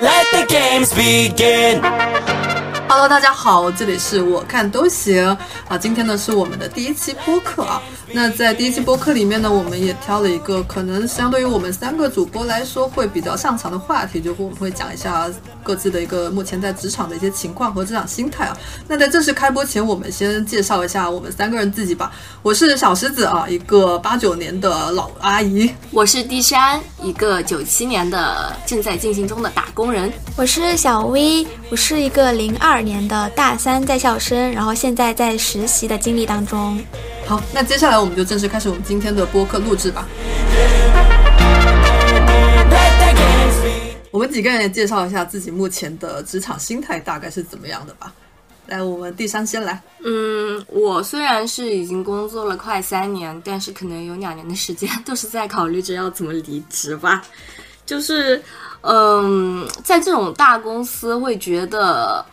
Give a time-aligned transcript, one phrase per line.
[0.00, 2.03] Let the games begin.
[2.96, 5.26] Hello，大家好，这里是我看都行
[5.66, 5.76] 啊。
[5.76, 7.82] 今天呢是我们的第一期播客啊。
[8.12, 15.28] 那在第一期播客里面呢，我们也挑了一个可能相对于我们三个主播来说会比较擅长的话题，就是我们会讲一下
[15.64, 18.56] 各自的一个目前在职场的一些情况和职场心态啊。
[18.86, 22.12] 那在正式开播前，我们先介绍一下我们三个人自己吧。
[22.42, 25.68] 我是小狮子啊，一个八九年的老阿姨。
[25.90, 30.12] 我是地山，一个九七年的正在进行中的打工人。
[30.36, 36.78] 我是小 V，我是一个零二年的大三在校生，然后现在在实习的经历当中。
[37.26, 40.06] 好，那接下来我们就正式开始我们今天的播客录制吧。
[44.10, 48.12] 我们几个人也介绍一下自己目前的职场心态大概是怎么样的吧。
[48.66, 49.80] 来，我们第三先来。
[50.04, 57.22] 嗯，我虽然是已经工作了快三年，但是可能有两年的时间都是在考虑着要怎么离职吧。
[57.86, 58.42] 就是，
[58.82, 62.24] 嗯，在这种大公司会觉得。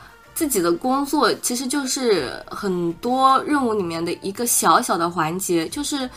[0.42, 6.10] 自己的工作其实就是很多任务里面的一个小小的环节，就是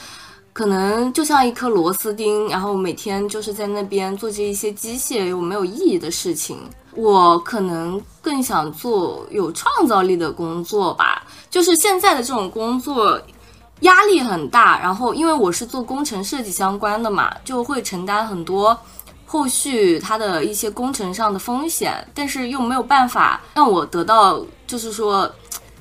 [0.51, 6.57] 可能就像一颗螺丝钉，然后每天就是在那边做着一些机械又没有意义的事情。
[6.93, 13.21] 我可能更想做有创造力的工作吧，就是现在的这种工作
[13.81, 18.75] 压力很大，然后因为我是做工程设计相关的嘛，就会承担很多。
[19.27, 25.33] 后续它的一些工程上的风险，但是又没有办法让我得到，就是说，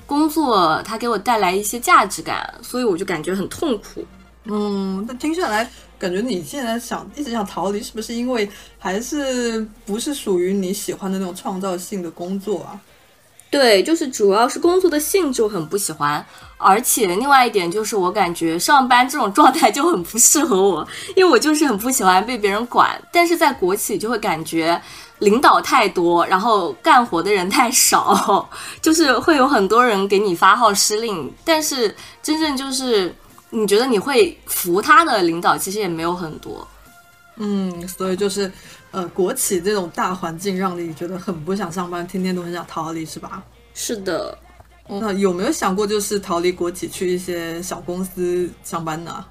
[0.06, 4.04] 工作它给我带来一些价值感，所以我就感觉很痛苦。
[4.44, 12.78] 嗯，那听下来，感觉你现在想一直想逃离，是不是因为还是不是属于你喜欢的那种创造性的工作啊？
[13.54, 23.00] 对，就是主要是工作的性质很不喜欢，而且另外一点就是我感觉上班这种状态就很不适合我，因为我就是很不喜欢被别人管。
[23.12, 24.82] 但是在国企就会感觉
[25.20, 28.50] 领导太多，然后干活的人太少，
[28.82, 33.14] 就是会有很多人给你发号施令，但是真正就是
[33.50, 36.66] 你觉得你会服他的领导其实也没有很多。
[37.36, 38.50] 嗯，所以就是。
[38.94, 43.42] 呃，国企这种大环境让你觉得很不想上班，天天都很想逃离，是吧？
[43.74, 44.38] 是的。
[44.86, 49.24] 那有没有想过，就是逃离国企去一些小公司上班呢？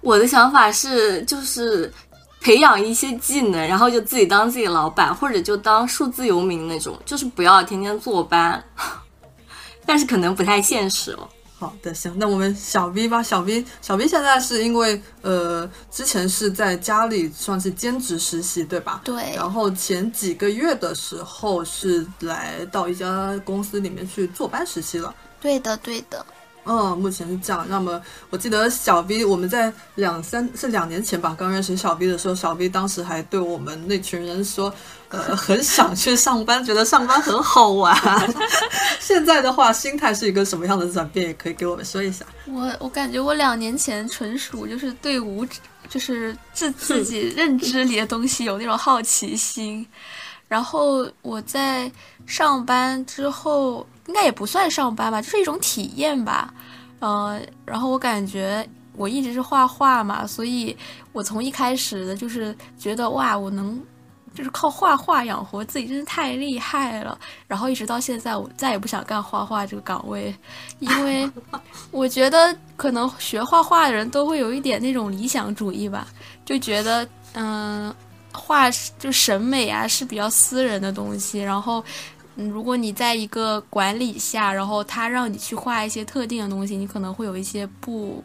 [0.00, 1.92] 我的想法是，就是
[2.40, 8.64] 培养一些技能，然后就自己当自己老板，或者就当数字游民那种，就是不要天天坐班。
[9.84, 11.28] 但是可能不太现实哦。
[11.60, 13.22] 好的，行，那我们小 V 吧。
[13.22, 19.02] 小 V，小 V 现在是因为呃，之前是在家里算是兼职实习，对吧？
[19.04, 19.34] 对。
[19.36, 25.14] 然后前几个月的时候是来到一家公司里面去坐班实习了。
[25.38, 26.24] 对的，对的。
[26.64, 27.66] 嗯，目前是这样。
[27.68, 34.72] 那么我记得小 V，我们在两三是两年前吧，刚认识小 V 的时候，小 V 当时还对我们那群人说，
[35.08, 37.96] 呃，很想去上班，觉得上班很好玩。
[39.00, 41.28] 现在的话，心态是一个什么样的转变？
[41.28, 42.24] 也可以给我们说一下。
[42.46, 45.46] 我我感觉我两年前纯属就是对无，
[45.88, 49.86] 就是自自己认知里的东西有那种好奇心，
[50.46, 51.90] 然后我在
[52.26, 53.86] 上班之后。
[54.10, 56.52] 应该也不算上班吧，就是一种体验吧，
[56.98, 60.76] 呃，然后我感觉我一直是画画嘛，所以
[61.12, 63.80] 我从一开始的就是觉得哇，我能
[64.34, 67.16] 就是靠画画养活自己，真是太厉害了。
[67.46, 70.34] 然后一直到现在，我再也不想干画画这个岗位，
[70.80, 71.30] 因为
[71.92, 76.08] 我觉得可能学画画的人都会有一点那种理想主义吧，
[76.44, 77.94] 就觉得嗯，
[78.32, 81.84] 画就审美啊是比较私人的东西，然后。
[82.48, 88.22] 如果你在一个管理下，然后他让你去画一些特定的东西，你可能会有一些不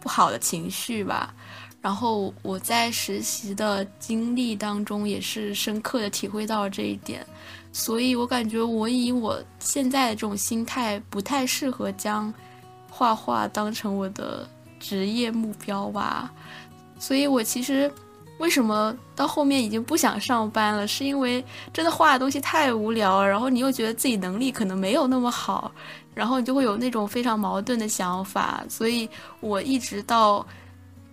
[0.00, 1.34] 不好的情绪吧。
[1.80, 7.24] 然后我在实习的经历当中也是深刻的体会到了这一点，
[7.72, 12.32] 所以我感觉我以我现在的这种心态，不太适合将
[12.90, 14.48] 画画当成我的
[14.80, 16.32] 职业目标吧。
[16.98, 17.92] 所以我其实。
[18.44, 20.86] 为什么到后面已经不想上班了？
[20.86, 21.42] 是因为
[21.72, 25.72] 真的画的东西太无聊了，然后你又觉得自己能力可能没有那么好，
[26.12, 28.62] 然后你就会有那种非常矛盾的想法。
[28.68, 29.08] 所以
[29.40, 30.46] 我一直到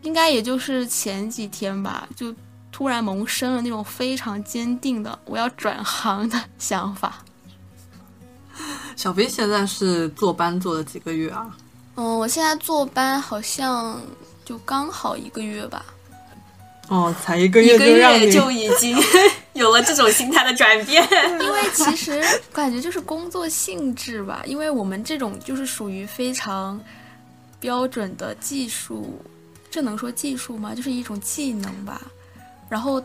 [0.02, 2.36] 应该也就是前几天吧，就
[2.70, 7.20] 突然萌生了那种非常坚定的我要转行的 想法。
[8.98, 11.56] 小飞现在是坐班做了几个月啊？
[11.96, 14.02] 嗯，我现在坐班好像
[14.44, 15.86] 就刚好一个月吧。
[16.92, 18.98] 哦，才一个月，一个月就已经
[19.54, 21.02] 有了这种心态的转变。
[21.40, 22.22] 因为其实
[22.52, 26.78] 感觉就是工作性质吧，因为我们这种就是属于非常
[27.62, 29.18] 标准的技术，
[29.70, 30.76] 这能说技术吗？
[30.76, 32.02] 就是一种技能吧。
[32.68, 33.02] 然后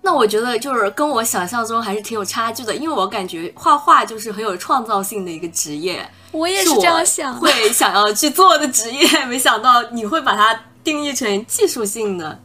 [0.00, 7.38] 那我觉得就是跟我想象中还是挺有差距的，因为我感觉画画就是很有创造性的一个职业，我也是这样想。
[7.38, 9.26] 会想要去做的职业。
[9.26, 12.40] 没想到你会把它定义成技术性的，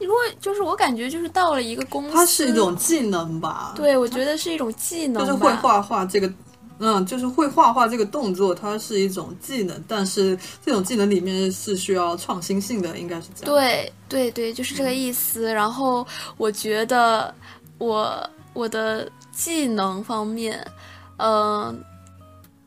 [0.00, 6.32] 如果就是我感觉就是到了一个公司，它是一种技能吧？，对，我觉得是一种技能，就是会画画这个。
[6.78, 13.54] 嗯，就是会画画这个动作，它是一种技能，但是这种技能里面是需要创新性的，应该是这样。
[13.54, 15.50] 对对对，就是这个意思。
[15.50, 16.06] 然后
[16.36, 17.34] 我觉得
[17.78, 20.62] 我我的技能方面，
[21.16, 21.82] 嗯、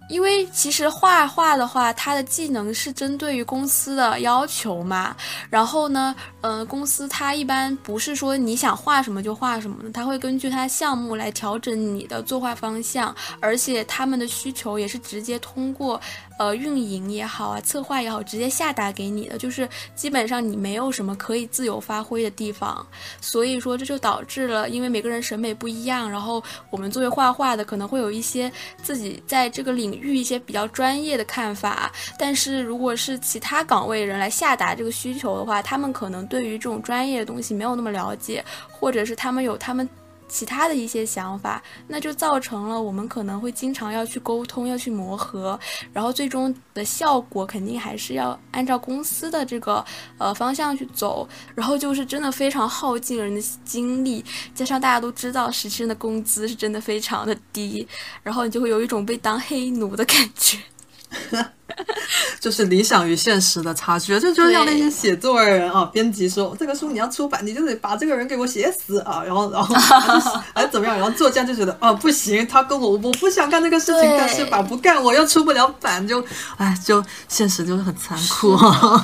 [0.10, 5.16] 因为其实画画的话，它的技能是针对于公司的要求嘛。
[5.50, 16.02] 然后呢，嗯、公司它一般不是说你想画什么就画什么的，它会根据它项目来调整你的作画方向，而且他们的需求也是直接通过
[16.40, 22.86] 呃运营也好啊，策划也好，直接下达给你的，就是基本上你没有什么可以自由发挥的地方。
[23.20, 28.50] 所以说这就导致了，因为每个人审美不一样，然后我们作为画画的可能会有一些
[28.82, 39.88] 自己在这个领域一些比较专业的看法，但是如果是其他岗位人来下达这个需求的话，他们可能对于这种专业的东西没有那么了解，或者是他们有他们。
[40.30, 45.60] 其他的一些想法，那就造成了我们可能会经常要去沟通，要去磨合，
[45.92, 49.84] 然后最终的效果肯定还是要按照公司的这个
[50.18, 54.24] 呃方向去走，然后就是真的非常耗尽人的精力，
[54.54, 57.86] 加上大家都知道实习生的工资是真的非常的低，
[58.24, 60.60] 然后你就会有一种被当黑奴的感觉。
[62.40, 69.76] 就是理想与现实的差距，就就像那些写作的人啊，编辑说这个书你要出版，你就得把这个人给我写死啊， 然后然后
[70.54, 76.24] 哎怎么样，然后作家就觉得啊不行，他跟我我不想干这个事情，对但是吧不干我又出不了版，就
[76.58, 79.04] 哎就现实就是很残酷啊。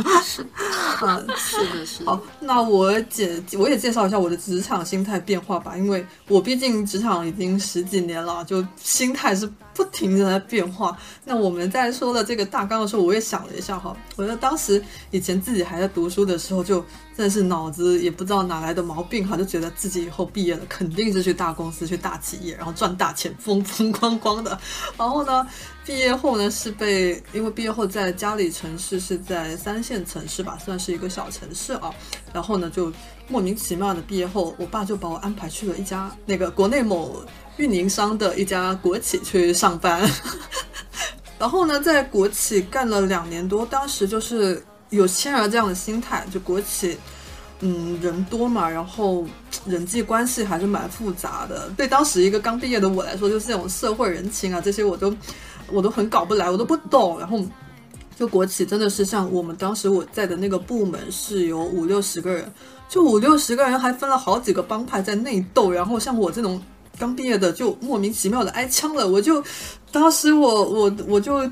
[1.02, 2.12] 嗯，是的，是的。
[2.12, 10.96] 好，那我介我也介绍一下我的职场心态变化吧，因为我毕竟职场已经十几年了，就心态是不停的在变化。
[11.26, 14.82] 那我们在说的这个大纲的时候，我也想了一下哈，我觉得当时
[15.12, 16.80] 以前自己还在读书的时候，就
[17.14, 24.58] 真的是脑子也不知道哪来的毛病哈，就觉得自己以后毕业了肯定是去大公司、去大企业，然后赚大钱，风风光光的。
[24.98, 25.46] 然后呢，
[25.86, 31.94] 毕业后呢是被，因为毕业后在家里城市是在三线城市吧，算是一个小城市啊。
[32.32, 32.90] 然后呢就
[33.28, 37.22] 莫名其妙的毕业后，我爸就把我安排去了一家那个国内某
[37.58, 40.10] 运营商的一家国企去上班。
[41.38, 46.98] 然后呢，在国企干了两年多，当时就是有谦儿这样的心态，就国企。
[47.62, 49.26] 嗯，人多嘛，然后
[49.66, 51.70] 人际关系还是蛮复杂的。
[51.78, 55.16] 对当时一个刚毕业的我来说，就是这种社会人情啊，这些我都
[55.72, 57.18] 我都很搞不来，我都不懂。
[57.18, 57.40] 然后
[58.14, 62.52] 就国企真的是像我们当时我在的那个部门是有五六十个人，
[62.90, 65.72] 就五六十个人还分了好几个帮派在内斗。
[65.72, 66.62] 然后像我这种
[67.00, 69.08] 刚毕业的，就莫名其妙的挨枪了。
[69.08, 69.42] 我就
[69.96, 71.50] 当时我我我就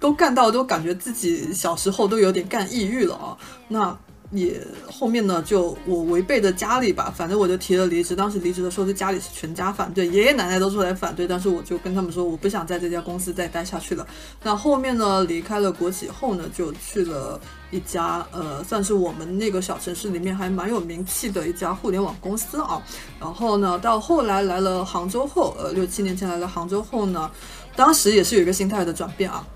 [0.00, 3.36] 都干到都感觉自己小时候都有点干抑郁了啊。
[3.68, 3.94] 那
[4.30, 8.16] 也后面呢，就我违背着家里吧，反正我就提了离职。
[8.16, 14.06] 当时离职的时候，是家里是全家反对，爷爷奶奶都出来反对，但是我就跟他们说，我不想在这家公司再待下去了。
[14.42, 17.40] 那后面呢，离开了国企后呢，就去了
[17.70, 22.82] 一家呃，算是我们那个小城市里面还蛮有名气的一家互联网公司啊。
[23.20, 27.30] 然后呢，到后来来了杭州后，呃，六七年前来了杭州后呢，
[27.76, 29.46] 当时也是有一个心态的转变啊。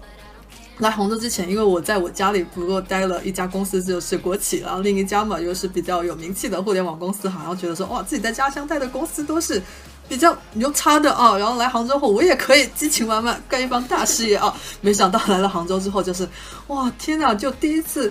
[0.78, 9.60] 来杭州之前，因为我在我家里不过待了一家公司，就是国企，然后另一家嘛又是比较有名气的互联网公司，好像觉得说哇，自己在家乡待的公司都是
[10.08, 11.36] 比较牛叉的啊。
[11.38, 14.56] 然后来杭州后，我也可以激情满满干一番大事业啊。
[14.80, 16.26] 没想到来了杭州之后，就是
[16.68, 18.10] 哇天哪，就第一次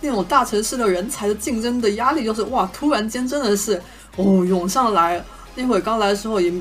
[0.00, 3.78] 那种大城市的人才的竞争的压力，就是哇，突然间真的是
[4.16, 5.22] 哦涌上来。
[5.58, 6.52] 那会刚来的时候也，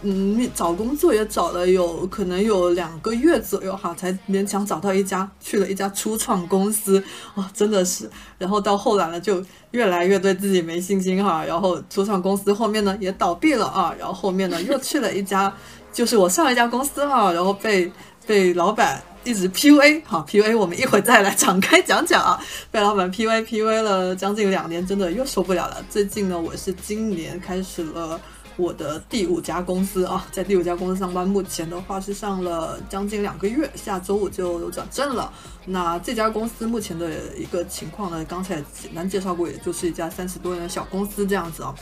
[0.00, 8.08] 嗯，找工作也找了有可能有两个月左右哈，才勉强找到一家，去了一家初创公司，哇，真的是。
[8.38, 11.44] 然后到后来呢，就越来越对自己没信心哈。
[11.44, 15.52] 然后初创公司后面呢也倒闭了啊，然后后面呢又去了一家，
[15.92, 17.92] 就是我上一家公司哈，然后被
[18.26, 19.02] 被老板。
[19.26, 22.40] 一直 PUA 好 PUA，我们一会再来展开讲讲啊。
[22.70, 25.84] 被老板 PUA PUA 了将近两年，真的又受不了了。
[25.90, 28.20] 最近呢，我是今年开始了
[28.56, 35.32] 我的第五家公司啊，在第五家公司上班，目前的话是上了将近两个月，下周五就转正了。
[35.66, 41.74] 那这家公司目前的一个情况呢，刚才简单介绍过，也就是一家三十多人的小公司这样子啊。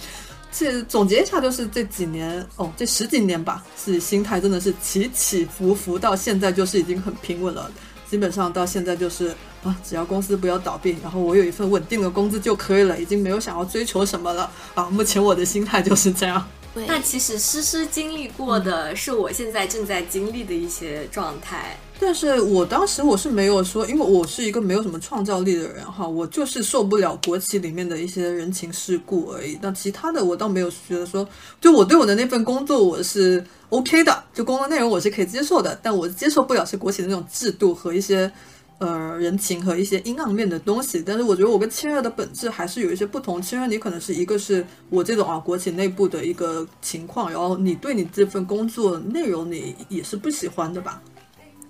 [0.51, 7.71] 这总结一下，就是这几年哦，这十几年吧，是心态真的是起起伏伏，到现在就是已经很平稳了。
[8.09, 14.85] 基本上到现在就是啊，只要公司不要倒闭，然后我有一份稳定的工资就可以了，已经没有想要追求什么了啊。
[14.91, 16.47] 目前我的心态就是这样。
[16.75, 21.79] 对那其实诗诗经历过的是我现在正在经历的一些状态。
[22.01, 29.57] 但是我当时我是没有说，因为我是一个没有什么创造力的人哈，我就是受不了国企里面的一些人情世故而已。
[29.63, 31.27] 那其他的我倒没有觉得说，
[31.61, 38.31] 就我对我的那份工作我是 OK 的，就工作内容我是可以接受的，但我接受不了是国企的那种制度和一些
[38.79, 41.03] 呃人情和一些阴暗面的东西。
[41.05, 43.41] 但是我觉得我跟七月的本质还是有一些不同。
[43.41, 51.01] 七月你可能是一个是我这种啊国企内部的一个情况，然后你对你这份工作内容你也是不喜欢的吧？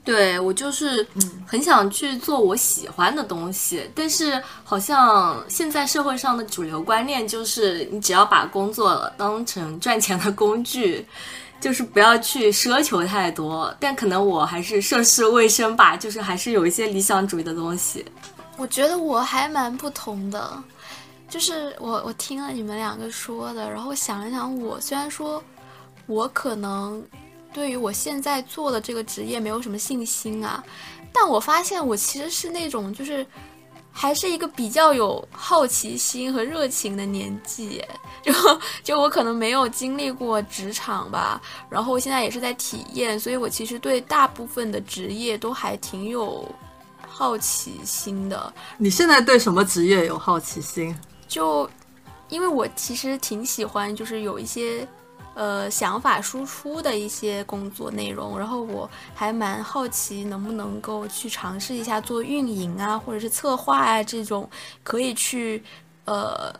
[0.05, 1.07] 对我就是
[1.47, 11.07] 很想去做我喜欢的东西，但是好像现在社会上的主流观念就是，你只要把工作当成赚钱的工具，
[11.61, 13.75] 就是不要去奢求太多。
[13.81, 18.05] 但可能我还是涉世未深吧，就是还是有一些理想主义的东西。
[18.57, 20.63] 我觉得我还蛮不同的，
[21.29, 25.43] 就是我我听了你们两个说的，然后想了想我，虽然说
[26.07, 27.05] 我可能
[27.53, 30.63] 对于我现在做的这个职业没有什么信心啊，
[31.13, 33.27] 但我发现我其实是那种就是
[33.97, 37.81] 还是一个比较有好奇心和热情的年纪，
[38.21, 38.33] 就
[38.83, 46.45] 就我可能没有经历过职场吧，然后现在也是在体验，所以我其实对大部分的职业都还挺有
[47.09, 48.53] 好奇心的。
[48.77, 50.95] 你现在对什么职业有好奇心？
[51.29, 51.71] 就
[52.29, 54.87] 因为我其实挺喜欢，就是有一些
[55.35, 64.49] 呃想法输出的一些工作内容，然后我还蛮好奇能不能够去尝试一下做运营啊，或者是策划啊这种
[64.83, 65.63] 可以去
[66.05, 66.55] 呃。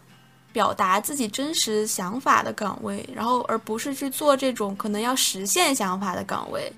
[0.55, 6.73] 表达自己真实想法的岗位，然后而不是去做这种可能要实现想法的岗位。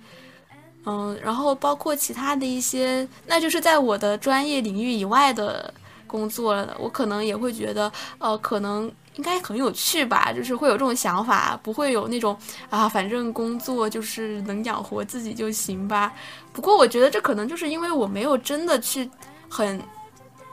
[0.86, 5.74] 嗯，然后包括其他的一些，那就是在我的专业领域以外的
[6.06, 12.36] 工作了，我可能也会觉得，呃，可能应该很有趣吧，就是会有这种想法，不会有那种
[12.70, 16.12] 啊，反正工作就是能养活自己就行吧。
[16.52, 19.10] 不过我觉得这可能就是因为我没有真的去
[19.48, 19.82] 很。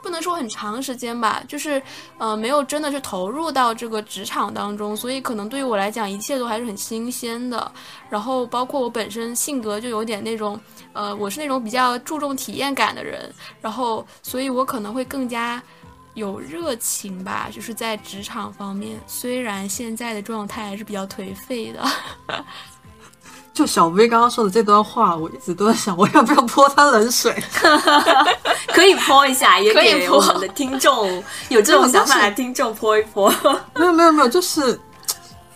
[0.02, 1.82] 不能说很长时间吧，就是
[2.18, 7.72] 呃没有真的去投入到这个职场当中，所以可能对于我来讲，一切都还是很新鲜的。
[8.10, 10.60] 然后包括我本身性格就有点那种，
[10.92, 15.62] 呃，我是那种比较注重体验感的人，然后所以我可能会更加
[16.14, 18.98] 有热情吧，就是在职场方面。
[19.06, 21.84] 虽然现在的状态还是比较颓废的。
[23.52, 27.32] 就小薇刚刚说的这段话，我一直都在想，我要不要泼他冷水？
[28.74, 33.32] 可以泼一下，也可以泼给我们的听众有这种想法的听众泼一泼。
[33.76, 34.76] 没有没有没有，就是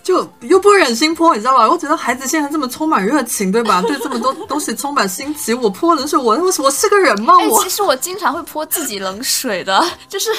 [0.09, 1.69] 就又不忍心泼，你知道吧？
[1.69, 3.83] 我觉得孩子现在这么充满热情，对吧？
[3.87, 7.35] 对这么多东西充满新奇，我泼冷水，我我我是个人吗？
[7.39, 10.31] 哎，我其实我经常会泼自己冷水的，就是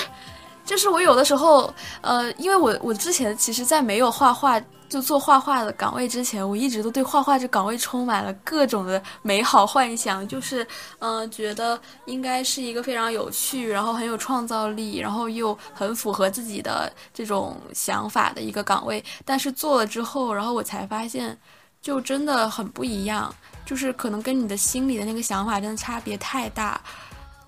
[0.69, 10.65] 就是我有的时候，呃，因为我我之前其实，在没有画画就做画画的岗位之前，我一直都对画画这岗位充满了各种的美好幻想，就是
[10.99, 19.03] 嗯、觉得应该是一个非常有趣，然后很有创造力，然后又很符合自己的这种想法的一个岗位。
[19.25, 21.35] 但是做了之后，然后我才发现，
[21.81, 23.33] 就真的很不一样，
[23.65, 26.79] 就是可能跟你的心里的那个想法真的差别太大。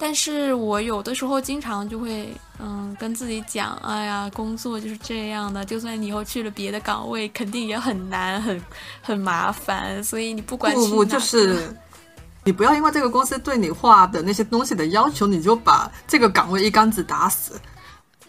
[0.01, 8.59] 但是我有的时候经常就会，嗯，跟自己讲，哎呀，工作就是这样的，就算你以后去了别的岗位，肯定也很难，很
[8.99, 10.03] 很麻烦。
[10.03, 11.71] 所以你不管去不不，就是
[12.43, 17.53] 你不要因为这个公司对你画的那些东西的要求，你就把这个岗位一竿子打死。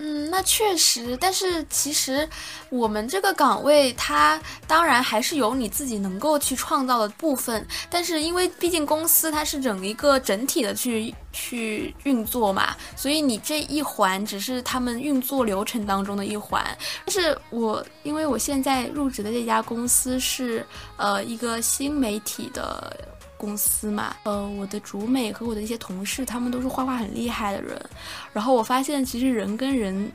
[0.05, 2.29] 嗯，那确实，但是其实
[2.71, 16.67] 我们这个岗位，它当然还是有你自己能够去创造的部分，但是因为毕竟公司它是整一个整体的去去运作嘛，所以你这一环只是他们运作流程当中的一环。
[17.07, 20.67] 但是我因为我现在入职的这家公司是
[20.97, 22.93] 呃一个新媒体的。
[23.43, 27.77] 公司嘛，呃，我的主美和我的一些同事，他们都是画画很厉害的人，
[28.33, 30.11] 然后我发现其实人跟人。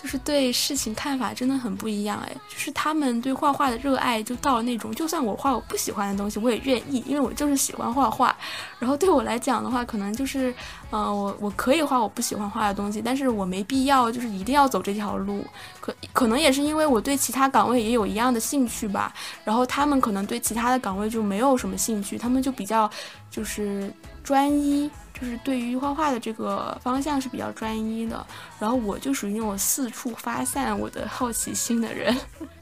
[0.00, 8.34] 就是对事情看法真的很不一样哎，就是他们对画画的热爱就到了那种，就算我画我不喜欢的东西，我也愿意，因为我就是喜欢画画。
[8.78, 10.54] 然后对我来讲的话，可能就是，
[10.90, 15.44] 呃，我我可以画我不喜欢画的东西，但是我没必要就是一定要走这条路。
[15.80, 19.12] 可可能也是因为我对其他岗位也有一样的兴趣吧，
[19.42, 22.88] 然后他们可能对其他的岗位就没有什么兴趣，他们就比较
[23.30, 24.88] 就是专一。
[25.20, 28.24] 就是对于画画的这个方向是比较专一的，
[28.58, 32.16] 然后我就属于那种四处发散我的好奇心的人。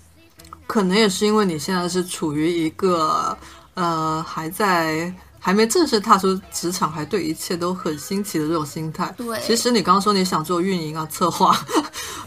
[0.66, 3.36] 可能也是因为你现在是处于一个
[3.74, 5.12] 呃还在
[5.46, 9.14] 还没正式踏出职场，还对一切都很新奇的这种心态。
[9.16, 11.56] 对其实你刚刚说你想做运营啊、策划，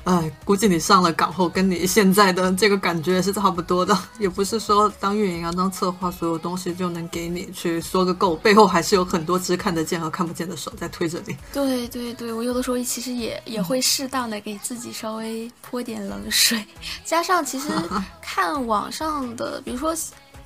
[0.06, 3.98] 哎，估计你上了岗后跟你现在的这个感觉是差不多的。
[4.20, 11.36] 也不是说当运营啊、当策划，所有东西就能给你去说个够，背后还是有很多只看得见和看不见的手在推着你。
[11.52, 16.66] 对对对，我有的时候其实也也会适当的给自己稍微泼点冷水，
[17.04, 17.68] 加上其实
[18.24, 19.94] 看网上的，比如说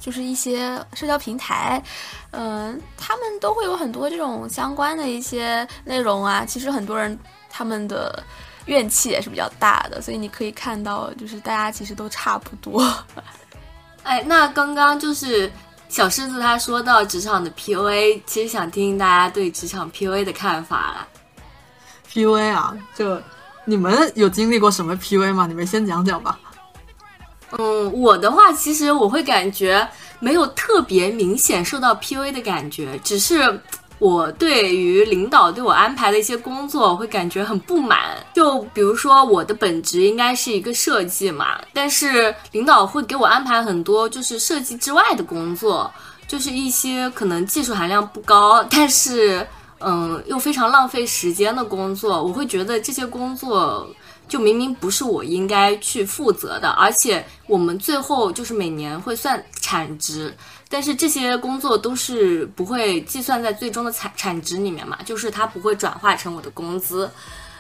[0.04, 1.82] 就是一些社交平台，
[2.32, 6.44] 嗯、他们都会有很多这种相关的一些内容啊。
[6.46, 7.18] 其实很多人
[7.50, 8.22] 他们的
[8.66, 12.86] 怨气也是比较大的，所以你可以看到，就是大家其实都差不多。
[14.04, 15.50] 哎，那刚刚就是
[15.88, 21.08] 小狮子他说到职场的 PUA，其实想听听大家对职场 PUA 的看法啦。
[22.12, 23.22] PUA 啊，就
[23.64, 25.48] 你们有经历过什么 PUA 吗？
[25.48, 26.38] 你们先讲讲吧。
[27.60, 29.88] 嗯，我的话，其实我会感觉
[30.20, 33.60] 没有特别明显受到 PUA 的感觉，只是
[34.00, 38.18] 我对于领导对我安排的一些工作，我会感觉很不满。
[38.34, 45.90] 就比如说，我的本职应该是一个设计嘛，但是领导会给我安排很多就是设计之外的工作，
[46.28, 49.48] 就是一些可能技术含量不高，但是
[49.80, 53.88] 嗯又非常浪费时间的工作，我会觉得这些工作。
[54.34, 60.36] 就明明不是我应该去负责的，而且我们最后就是每年会算产值，
[60.68, 67.08] 但是这些工作都是不会计算在最终的产产值里面嘛，就是它不会转化成我的工资，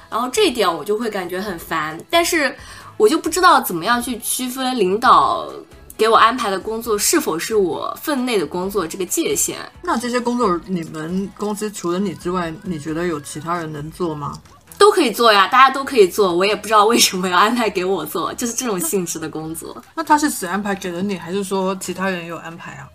[0.10, 2.58] 然后这一点我就会感觉很烦，但是
[2.98, 5.48] 我就不知道怎么样去区分领导
[5.96, 9.60] 给我安排的工作是否是我分内的工作这个界限。
[9.84, 14.42] 那这些工作你们公司除了你之外，你觉得有其他人能做吗？
[14.84, 19.82] 都可以做呀，大家都可以做，我也不知道为什么要安排给我做，就是这种性质的工作。
[19.96, 22.90] 那他是只安排给了你，还是说其他人有安排啊？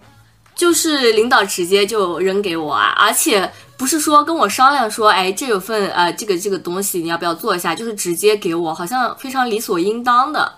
[0.55, 10.57] 就是领导直接就扔给我啊，而且不是说跟我商量说，哎，这有份呃这个这个东西你要不要做一下，就是直接给我，好像非常理所应当的，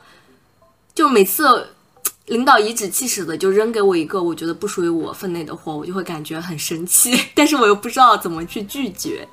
[0.92, 1.68] 就每次
[2.26, 9.28] 领导颐指气使的就扔给我一个我觉得不属于我分内的活，我就会感觉很生气， 但是我又不知道怎么去拒绝。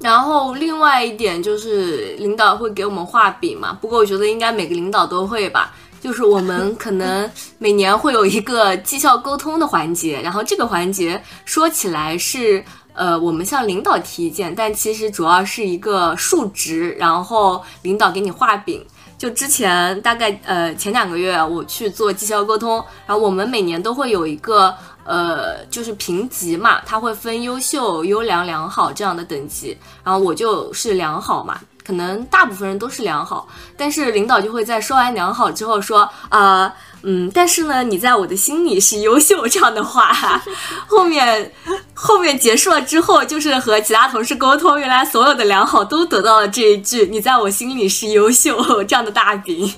[0.00, 5.74] 然后另外一点就是领导会给我们画饼嘛，不过我觉得应该每个领导都会吧。
[6.00, 18.84] 就是我们可能每年会有一个绩效沟通的环节，然后这个环节说起来是呃我们向领导提意见，但其实主要是一个数值，然后领导给你画饼。
[19.16, 31.60] 就之前大概呃前两个月我去做绩效沟通，然后我们每年都会有一个呃就是评级嘛，它会分优秀、优良、良好这样的等级，然后我就是良好嘛。
[31.86, 40.10] 可能大部分人都是良好，但是领导就会在说完良好之后说啊、呃嗯，但是呢，你在我的心里是优秀这样的话，
[40.88, 41.52] 后面
[41.92, 49.70] 后面结束了之后，就是和其他同事沟通，原来所有的良好都得到了这一句“你在我心里是优秀”这样的大饼。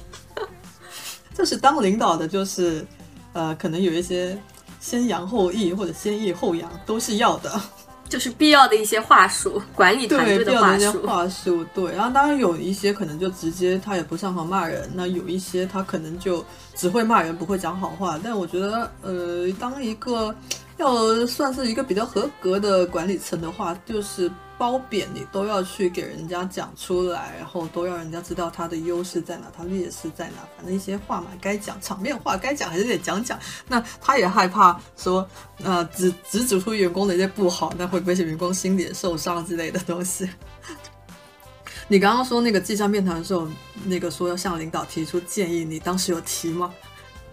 [1.37, 2.87] 就是当领导的，就是
[3.33, 4.41] 呃，可能有一些
[4.87, 7.51] 先扬后抑或者先抑后扬都是要的。
[8.09, 11.07] 就是必要的一些话术，管理团队对，必要的一些话术。
[11.09, 11.93] 话术，对。
[11.93, 16.45] 然后当然有一些可能就直接他也不擅长骂人，那有一些他可能就
[16.77, 18.17] 只会骂人，不会讲好话。
[18.23, 20.33] 但我觉得，呃，当一个
[20.77, 30.35] 要算是一个比较合格的管理层的话，就是褒贬你都要去给人家讲出来，然后都要人家知道他的优势在哪，他劣势在哪。
[30.57, 33.39] 反正一些话嘛，该讲场面话该讲还是得讲讲。
[33.69, 35.27] 那他也害怕说，
[35.63, 40.29] 呃，只只指出员工的一些不好，那会不会是员工心里受伤之类的东西？
[41.89, 43.49] 你刚刚说那个绩效面谈的时候，
[43.85, 46.75] 那个说要向领导提出建议，你当时有提吗？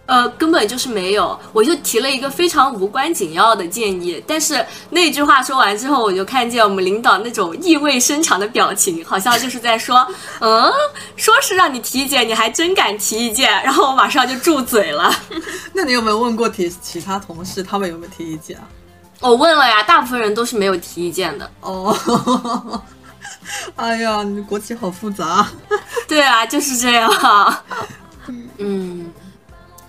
[0.05, 10.05] 呃，根本就是没有，我就提了一个非常无关紧要的建议，但是那句话说完之后，我就看见我们领导那种意味深长的表情，好像就是在说，
[10.39, 10.69] 嗯，
[11.15, 15.09] 说是让你提意见，你还真敢提意见，然后我马上就住嘴了。
[15.71, 18.63] 那你有没有问过提其他同事，他们有没有提意见啊？
[19.21, 21.49] 我问了呀，大部分人都是没有提意见的。
[21.61, 22.83] 哦，
[23.77, 25.47] 哎呀，你国企好复杂。
[26.09, 27.09] 对啊，就是这样。
[28.57, 29.11] 嗯，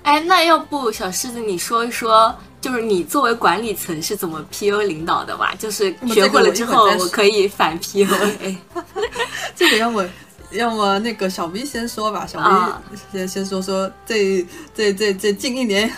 [0.05, 5.55] 哎，那要不小狮子你说一说，就是你作为管理层是怎么 PU 领导的吧？
[5.59, 8.57] 就是学会了之后，我可以反 PUA。
[9.57, 10.07] 这个要么
[10.51, 15.91] 要么那个小 V 先说吧，小 V 啊先先说说这这这这近一年，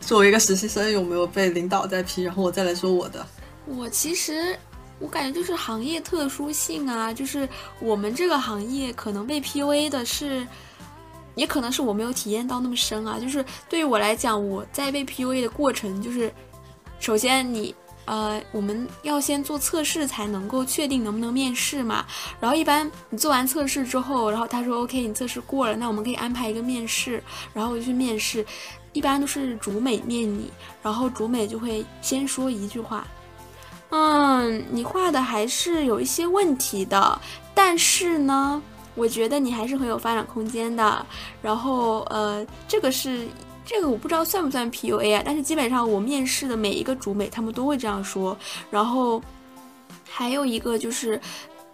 [0.00, 3.24] 作为一个实习生有没有被领导在批，然后我再来说我的。
[3.66, 4.58] 我其实
[4.98, 7.46] 我感觉就是行业特殊性啊，就是
[7.78, 10.46] 我们这个行业可能被 PUA 的是，
[11.34, 13.18] 也可能是我没有体验到那么深啊。
[13.20, 16.32] 就是对于我来讲，我在被 PUA 的过程，就是
[16.98, 17.74] 首先你
[18.06, 22.04] 呃，我们要先做测试才能够确定能不能面试嘛。
[22.40, 28.44] 然后一般你做完测试之后，然后他说 OK，你测试过了，那我们可以安排一个面试，然后我就去面试。
[28.92, 30.50] 一般都是主美面你，
[30.82, 33.06] 然后主美就会先说一句话，
[33.90, 37.20] 嗯，你画的还是有一些问题的，
[37.54, 38.60] 但是呢，
[38.94, 41.04] 我觉得你还是很有发展空间的。
[41.42, 43.28] 然后呃，这个是
[43.64, 48.36] 这个我不知道算不算 PUA 啊，但是基本上我面试的每一个主美他们都会这样说。
[48.70, 49.22] 然后
[50.08, 51.20] 还有一个就是，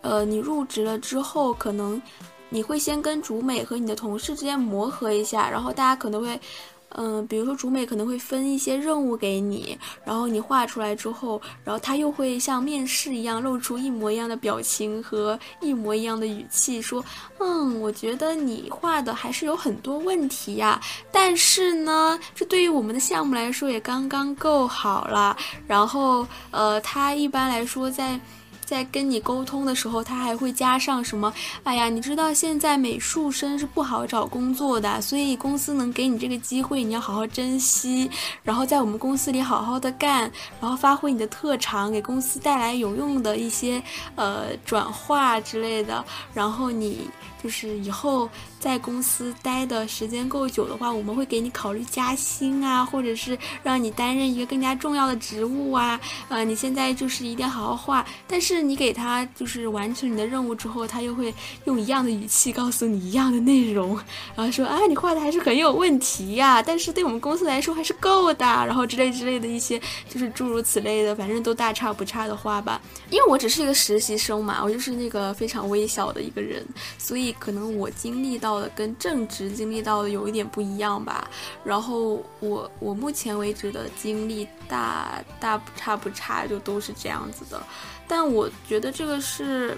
[0.02, 2.00] 呃，你入职了之后，可能
[2.48, 6.40] 你会先跟主美和你的同事之间磨合一下，然后大家可能会。
[6.90, 17.04] 嗯，比如说主美可能会分一些任务给你，然后你画出来之后，然后他又会像面试一样露出一模一样的表情和一模一样的语气，说
[17.38, 20.80] ：“嗯，我觉得你画的还是有很多问题呀，
[21.12, 28.18] 但是呢，这对于我们的项目来说也刚刚够好了。”然后，呃，他一般来说在。
[28.66, 31.32] 在跟你沟通的时候，他还会加上什么？
[31.62, 38.10] 哎呀，你知道现在美术生是不好找工作的，所以公司能给你这个机会，你要好好珍惜。
[38.42, 43.82] 然后在我们公司里好好的干，然后发挥你的特长，给公司带来有用的一些
[44.16, 46.04] 呃转化之类的。
[46.34, 47.08] 然后你。
[47.46, 48.28] 就是以后
[48.58, 56.00] 在公司待的时间够久的话，我们会给你考虑加薪啊，或者是让你担任一个更加重要的职务啊。
[56.28, 61.32] 呃，你现在就是一定要好好画，但是你给他就是完成你的任务之后，他又会
[61.66, 63.96] 用一样的语气告诉你一样的内容，
[64.34, 69.80] 然后说啊，你画的还是很有问题呀，但是对我们公司来说还是够的，然后之类之类的一些
[70.10, 72.80] 就是诸如此类的，反正都大差不差的话吧。
[73.08, 76.66] 因为我只是一个实习生嘛，我就是那个非常微小的一个人，
[76.98, 77.35] 所以。
[77.38, 81.30] 可能我经历到的跟正直经历到的有一点不一样吧。
[81.64, 87.62] 然后我我目前为止的经历大大不差不差，就都是这样子的。
[88.06, 89.76] 但我觉得这个是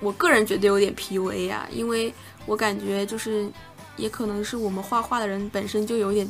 [0.00, 2.12] 我个人觉得有点 PUA 啊，因为
[2.46, 3.50] 我感觉就是
[3.96, 6.28] 也可能是我们画画的人本身就有点。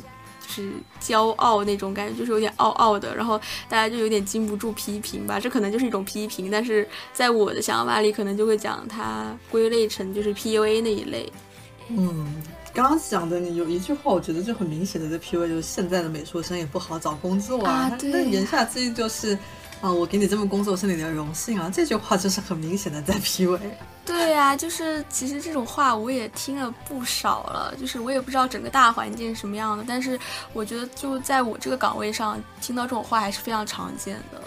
[0.49, 11.31] 是骄傲那种感觉，就是有点傲傲的，然后大家就有点禁不住批评吧，这可能就是一种批评，但是在我的想法里，可能就会讲它归类成就是 PUA 那一类。
[11.89, 17.95] 嗯，刚刚讲的你有一句话，我觉得就很明显的在 PUA，就是现在的美术生也不好找工作啊。
[18.01, 19.37] 那言下之意就是。
[19.81, 21.71] 啊，我给你这份工作是你的荣幸啊！
[21.73, 23.57] 这句话就是很明显的在 PUA。
[24.09, 30.19] 对呀，就是其实这种话我也听了不少了，就是我也不知道整个大环境是什么样的，但是
[30.51, 34.41] 我觉得就在我这个岗位上听到这种话还是非常常见的。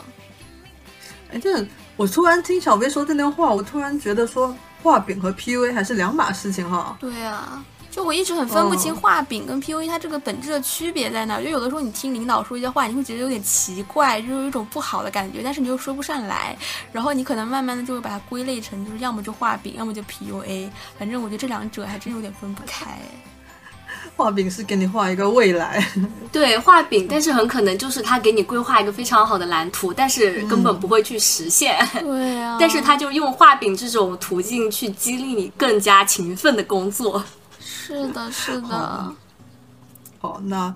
[1.32, 6.96] 哎，这我突然听小薇说这段话，我突然觉得说画饼和 PUA 还是两码事情哈。
[7.00, 7.62] 对呀。
[7.92, 11.38] 就我一直很分不清画饼跟 PUA 它这个本质的区别在哪。
[11.42, 16.56] 就有的时候你听领导说一些话，你会觉得有点奇怪，就有一种不好的感觉，但是你又说不上来。
[16.90, 20.70] 然后你可能慢慢的就会把它归类成，就是要么就画饼，要么就 PUA。
[20.98, 22.96] 反正我觉得这两者还真有点分不开。
[24.16, 25.86] 画饼是给你画一个未来，
[26.32, 31.78] 对，画饼，但是很可能就是他给你规划一个非常好的蓝图，但是根本不会去实现。
[32.00, 32.56] 对啊。
[32.60, 37.22] 但是他就用画饼这种途径去激励你更加勤奋的工作。
[37.64, 39.12] 是的，是的。
[40.20, 40.72] 好，那，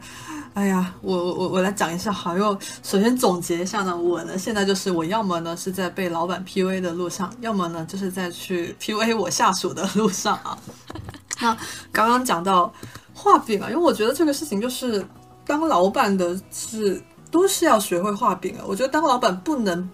[0.55, 2.37] 哎呀，我我我来讲一下哈。
[2.37, 10.59] 又首先总结一下呢，我呢现在就是我要么呢是在被老板 PUA 的路上，要么呢就是在去 PUA 我下属的路上啊。
[11.41, 11.57] 那
[11.93, 12.73] 刚刚讲到
[13.15, 15.07] 画饼啊，因为我觉得这个事情就是
[15.47, 18.65] 当老板的是都是要学会画饼啊。
[18.67, 19.89] 我觉得当老板不能。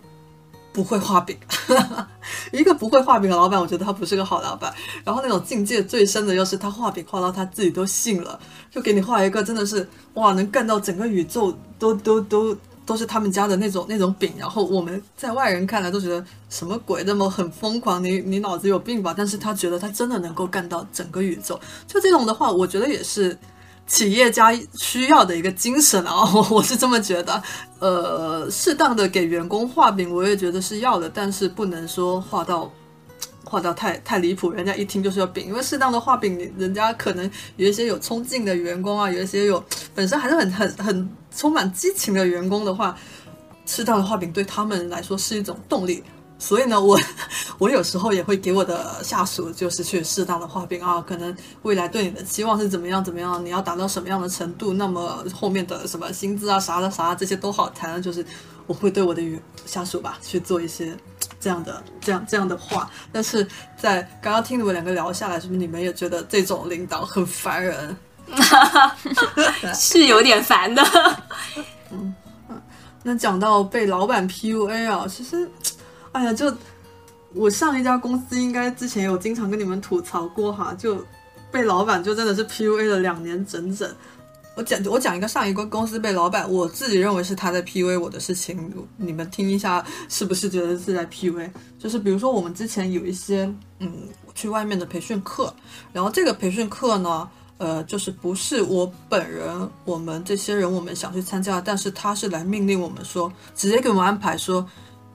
[0.73, 1.37] 不会画饼，
[2.51, 4.73] 一个不会画饼的老板，我觉得他不是个好老板。
[5.05, 8.39] 然后那种境界最深的，又是他画饼画到他自己都信了，
[8.71, 12.57] 就给你画一个真的是哇，能干到整个宇宙都都都
[12.87, 14.33] 都是他们家的那种那种饼。
[14.39, 19.15] 然后我们在外人看来都觉得什么鬼，那么很疯狂，你你脑子有病吧？
[19.17, 23.39] 但是他觉得他真的能够干到整个宇宙，就这种的话，我觉得也是。
[23.87, 27.43] 企业家需要的一个精神啊，我 我是这么觉得。
[27.79, 32.71] 呃，适当的给员工画饼，我也觉得是要的，但是不能说画到
[33.45, 35.47] 画到太太离谱，人家一听就是要饼。
[35.47, 39.63] 因为适当的画饼，人家可能有一些有冲劲的员工啊，有一些有
[39.95, 42.97] 本身还是很很很充满激情的员工的话，
[43.67, 46.03] 适当的画饼对他们来说是一种动力。
[46.43, 46.99] 所以呢，我
[47.59, 58.27] 我有时候也会给我的下属，就是去适当的画饼啊，可能未来对你的期望是怎么样怎么样，你要达到什么样的程度，那么后面的什么薪资啊啥的啥这些都好谈，就是
[58.67, 59.23] 我会对我的
[59.65, 60.93] 下属吧去做一些
[61.39, 62.91] 这样的这样这样的话。
[63.13, 63.47] 但是
[63.79, 67.97] 在刚刚听你们两个聊下来，是不是你们也觉得这种领导很烦人？
[69.75, 70.83] 是有点烦的。
[71.93, 72.13] 嗯。
[73.05, 75.51] 那讲到被老板 PUA 啊，其实，
[76.13, 76.53] 哎呀，就
[77.33, 81.05] 我上一家公司应该之前有经常跟你们吐槽过哈，就
[81.51, 83.91] 被老板就真的是 PUA 了两年整整。
[84.55, 91.51] 我讲我讲一个上一个公司被老板，我自己认为是他在 PUA 我的事情，你们听一下是不是觉得是在 PUA？
[91.79, 93.91] 就是比如说我们之前有一些嗯
[94.35, 95.55] 去外面的培训课，
[95.95, 104.69] 然后这个培训课呢，呃，就是不是我本人，我们这些人我们想去参加，但是他是来命令我们说，直接给我们安排说。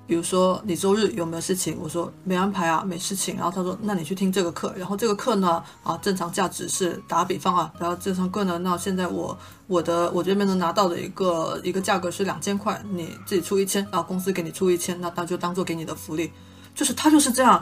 [0.07, 1.77] 比如说你周日有没有事情？
[1.81, 3.35] 我说没安排啊，没事情。
[3.35, 4.73] 然后他说，那你去听这个课。
[4.77, 16.31] 然后这个课呢，啊，正常价值是打个比方啊，然后正常课呢，那现在我我的我这边能拿到的一个一个价格是两千块，你自己出一千，然后公司给你出一千，那他就当做给你的福利。
[16.73, 17.61] 就是他就是这样，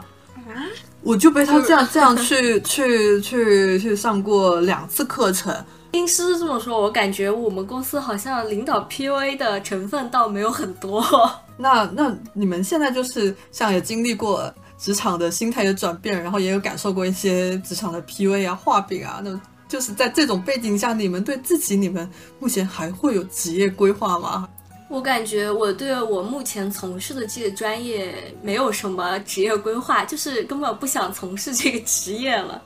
[1.01, 5.51] 我就被他这样这样去去去去上过两次课程。
[5.95, 11.01] 听诗诗这么说，我感觉我们公司好像领导 PUA 的成分倒没有很多。
[11.55, 22.05] 那那你们现在就是像也经历过职场的心态的转变，然后也有感受过一些职场的 PUA 啊、画饼啊，那就是在这种背景下，你们对自己，你们
[22.39, 24.49] 目前还会有职业规划吗？
[24.89, 32.61] 我感觉我对我目前从事的这个专业没有什么职业规划，就是根本不想从事这个职业了。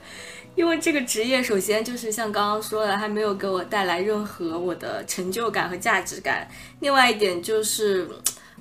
[0.56, 6.46] 因为这个职业，首先就是像刚刚说的，还没有给我带来任何我的成就感和价值感。
[6.82, 8.06] 另外一点就是，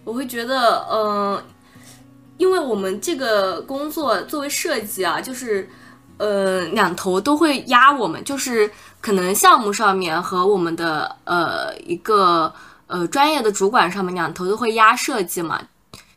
[0.04, 1.42] 我会觉得，嗯，
[2.36, 5.68] 因为我们这个工作作为设计啊，就是，
[6.18, 8.70] 呃，两头都会压我们，就是
[9.00, 12.52] 可能项目上面和我们的呃一个
[12.86, 15.60] 呃专业的主管上面两头都会压设计嘛。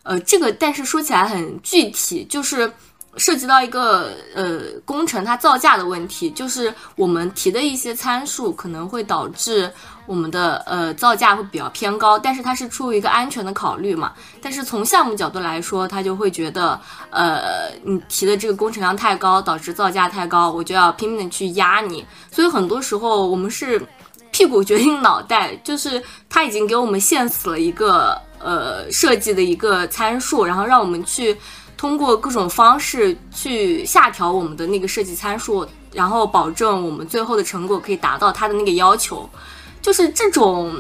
[0.04, 2.72] 呃，这个但是说起来很具体，就是。
[3.17, 9.69] 涉及到一个呃工程它造价的问题，就是我们提的一些参数可能会导致
[10.06, 14.13] 我们的呃造价会比较偏高，但是它是出于一个安全的考虑嘛。
[14.41, 22.06] 但是从项目角度来说，他就会觉得呃你提的这个工程量太高，导致造价太高，我就要拼命的去压你。
[22.32, 23.82] 所以很多时候我们是
[24.32, 31.38] 屁股决定脑袋，就是他已经给我们限死了一个呃设计的一个参数，然后让我们去。
[31.82, 39.28] 通过各种方式去下调我们的那个设计参数，然后保证我们最后的成果可以达到他的那个要求。
[39.82, 40.80] 就是这种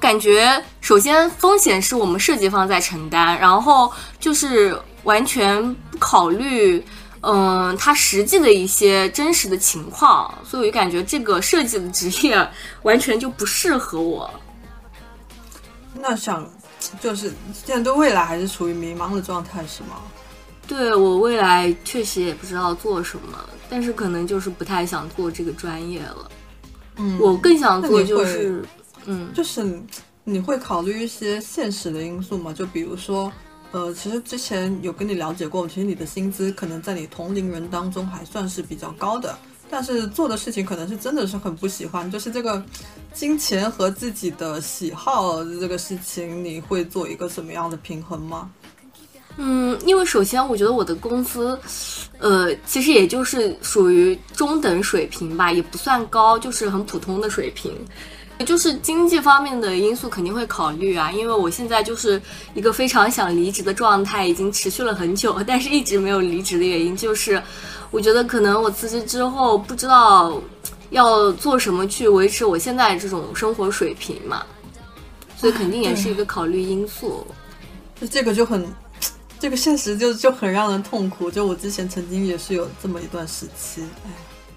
[0.00, 6.84] 感觉，首先风险是我们设计方在承担，然后就是完全不考虑，
[7.20, 12.50] 嗯，他实际的一些真实的情况，所以我就感觉这个设计的职业
[12.82, 14.28] 完全就不适合我。
[15.94, 16.44] 那想。
[17.00, 19.96] 就是现在对未来还是处于迷茫的状态，是吗？
[20.66, 23.38] 对我未来确实也不知道做什么，
[23.70, 26.30] 但是可能就是不太想做这个专业了。
[26.96, 28.62] 嗯，我更想做就是，
[29.06, 29.80] 嗯，就是
[30.24, 32.52] 你会考虑一些现实的因素吗？
[32.52, 33.32] 就比如说，
[33.70, 39.38] 呃，其实之前有跟你了解过，其实你的薪资可能在你同龄人当中还算是比较高的。
[39.70, 42.62] 但是做的事情可能是真的是很不喜欢，就是这个
[43.12, 48.50] 金钱和自己的喜好这个事情，你会做一个什么样的平衡吗？
[49.36, 51.56] 嗯，因为首先我觉得我的工资，
[52.18, 57.72] 呃，其实也就是属于中等水平吧，也不算高，就是很普通的水平。
[58.46, 62.20] 就是经济方面的因素肯定会考虑啊，因为我现在就是
[62.54, 67.42] 一个非常想离职的状态，已经持续了很久，但是一直没有离职的原因就是。
[67.90, 70.40] 我觉得可能我辞职之后不知道
[70.90, 74.44] 要做什么去维持我现在这种生活水平嘛，
[75.36, 77.26] 所以肯定也是一个考虑因素。
[78.00, 78.66] 就这个就很，
[79.40, 81.30] 这个现实就就很让人痛苦。
[81.30, 84.10] 就我之前曾经也是有这么一段时期，哎，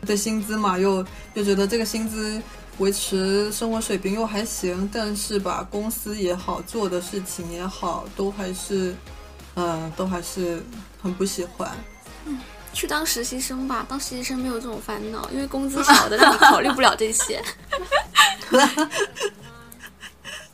[0.05, 2.41] 对薪资嘛，又又觉得这个薪资
[2.77, 8.93] 维持生活水平又还行，但是吧，公司也好，做的事情也好，都还是，
[9.55, 10.63] 嗯，都还是
[11.01, 11.71] 很不喜欢。
[12.25, 12.37] 嗯。
[12.73, 17.41] 去当实习生吧，当实习生没有这种烦恼，因为工资少的让你考虑不了这些。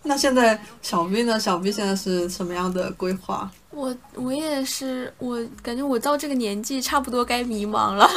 [0.03, 1.39] 那现在小 B 呢？
[1.39, 3.49] 小 B 现在是什么样的规划？
[3.71, 8.09] 我我也是，我感觉我到这个年纪差不多该迷茫了。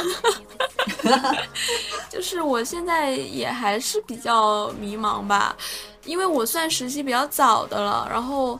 [2.09, 5.55] 就是我现在也还是比较迷茫吧，
[6.05, 8.59] 因为我算实习比较早的了，然后。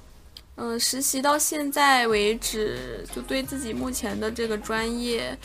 [0.63, 5.35] 嗯，实习到现在为止，就对自己目前的这个专业，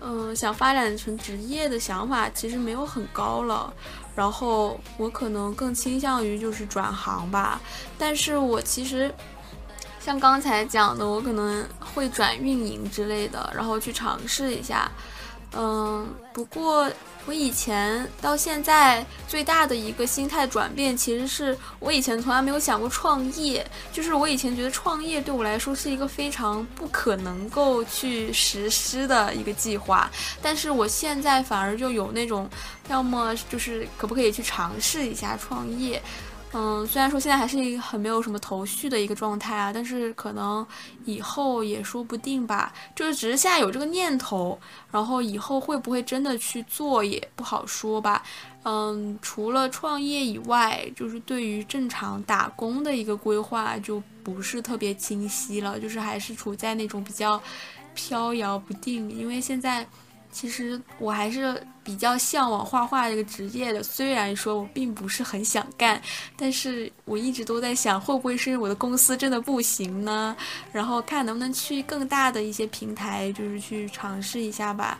[0.00, 3.74] 嗯，想发展成职业的想法其实没有很高了。
[4.14, 7.60] 然后我可能更倾向于就是转行吧。
[7.98, 9.12] 但是我其实
[9.98, 14.88] 像刚才讲的，我可能会转运营之类的，然后去尝试一下。
[15.52, 16.88] 嗯，不过
[17.26, 23.66] 我以前到现在最大的一个心态转变，其实是我以前从来没有想过创业。
[23.92, 30.10] 就是我以前觉得创业对我来说是一个非常不可能够去实施的一个计划，
[30.40, 32.48] 但是我现在反而就有那种，
[32.88, 36.00] 要么就是可不可以去尝试一下创业。
[36.52, 40.66] 嗯，虽然说现在还是一个很没有什么头绪的一个状态啊，但是可能
[41.04, 42.72] 以后也说不定吧。
[42.94, 44.58] 就是只是现在有这个念头，
[44.90, 48.22] 然后以后会不会真的去做也不好说吧。
[48.64, 57.40] 嗯，除了创业以外，就是对于正常打工的一个规划就不是特别清晰了，就是还是处在那种比较
[57.94, 59.86] 飘摇不定，因为现在。
[60.30, 66.00] 其实我还是比较向往画画这个职业的，虽然说我并不是很想干，
[66.36, 70.36] 但是我一直都在想，会不会是我的公司真的不行呢？
[70.72, 74.98] 然后看能不能去更大的一些平台，就是去尝试一下吧。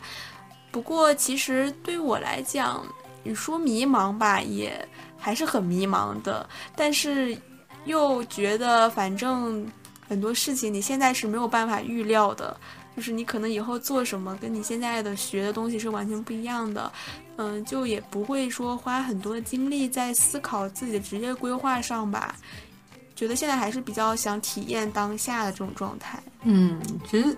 [0.69, 2.85] 不过其实对我来讲，
[3.23, 7.37] 你说迷茫吧，也还是很迷茫的，但是
[7.85, 9.65] 又觉得反正
[10.07, 12.55] 很多事情你现在是没有办法预料的。
[12.95, 16.91] 就是你可能以后做什么，跟你现在的学的东西是完全不一样的，
[17.37, 22.35] 嗯，就也不会说花很多精力在思考自己的职业规划上吧。
[23.15, 26.21] 觉得现在还是比较想体验当下的这种状态。
[26.43, 27.37] 嗯，其实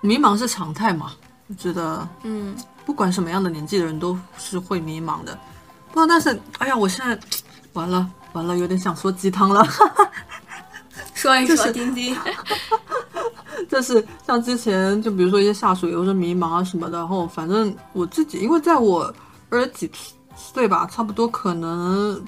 [0.00, 1.12] 迷茫是常态嘛，
[1.48, 2.56] 我觉得，嗯，
[2.86, 5.38] 不管什么样的年纪的人都是会迷茫的。
[5.92, 7.18] 不，但是，哎呀，我现在
[7.74, 9.66] 完了完了，有点想说鸡汤了。
[11.14, 12.16] 说一说，丁丁。
[13.68, 19.12] 就是像之前，就比如说一些下属有时候迷茫啊什么的，然后反正我自己，因为在我
[19.48, 19.90] 二十几
[20.36, 22.22] 岁吧，差不多可能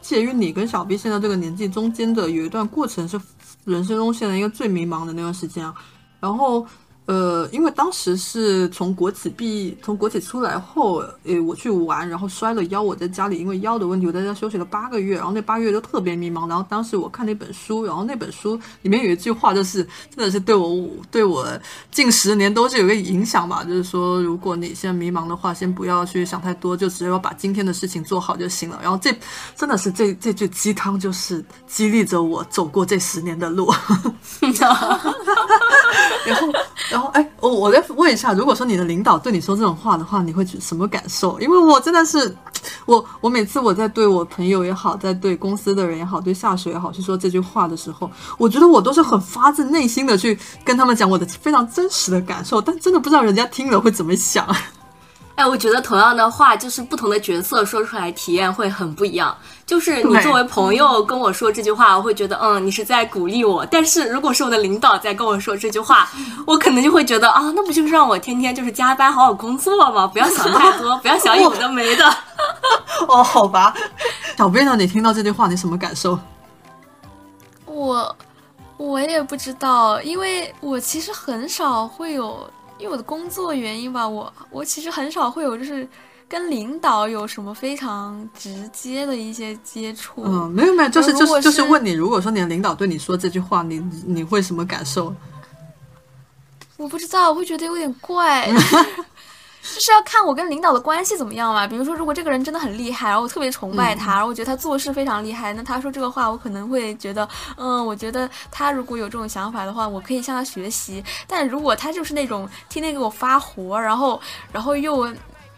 [0.00, 3.20] 介于你跟小 B 现在这个年纪中间的有一段过程，是
[3.64, 5.74] 人生中现在一个最迷茫的那段时间啊，
[6.20, 6.66] 然后。
[7.06, 16.48] 呃，因为当时是从国企毕，从国企出来后，诶，我去玩，然后摔了腰，我在家里因为腰的问题，我在家休息了八个月，然后那八个月都特别迷茫。
[16.48, 19.82] 然后当时我看了一本书，然后那本书里面有一句话，就是
[20.14, 21.44] 真的是对我对我
[21.90, 28.78] 近十年都是有个影响吧，就是说，如果你现在迷茫的话，先不要去想太多，就只要把今天的事情做好就行了。
[28.80, 29.12] 然后这
[29.56, 33.72] 真的是这这句鸡汤，就是激励着我走过这十年的路。
[36.26, 36.48] 然后。
[36.90, 41.40] 然后，哎，我我再问一下，如果说你的领导对你说这种话的话，你会什么感受？
[41.40, 42.36] 因为我真的是，
[42.84, 54.46] 我我每次我在对我朋友也好，在对公司的人也好，对下属也好，去说这句话的时候，我觉得我都是很发自内心的去跟他们讲我的非常真实的感受，但真的不知道人家听了会怎么想。
[55.34, 59.34] 哎，我觉得同样的话，就是不同的角色说出来，体验会很不一样。
[59.64, 63.64] 就是你作为朋友跟我说这句话，我会觉得，嗯，你是在鼓励我。
[63.64, 66.06] 但是如果是我的领导在跟我说这句话，
[66.46, 70.06] 我可能就会觉得，啊，那不就是让我天天就是加班好好工作吗？
[70.06, 72.06] 不要想太多，不要想有的没的。
[73.08, 73.74] 哦，好吧。
[74.36, 74.76] 小编呢？
[74.76, 76.18] 你听到这句话，你什么感受？
[77.64, 78.16] 我，
[78.76, 82.46] 我也不知道，因为我其实很少会有。
[82.82, 85.88] 因为我的工作原因吧，我我其实很少会有就是
[86.28, 90.20] 跟领导有什么非常直接的一些接触。
[90.24, 95.14] 嗯，没有没有，就是就是就是问你，如果说你的领导对你说这句话，你你会什么感受？
[96.76, 98.50] 我不知道，我会觉得有点怪。
[99.62, 101.66] 就是要看我跟领导的关系怎么样嘛。
[101.66, 111.02] 比如说，如果这个人真的很厉害，然后我特别崇拜他，然后我觉得他做事非常厉害，那他说这个话，我可能会觉得，嗯，我觉得他如果有这种想法的话，我可以向他学习。
[111.26, 114.20] 但如果他就是那种天天给我发活，然后
[114.50, 115.08] 然后又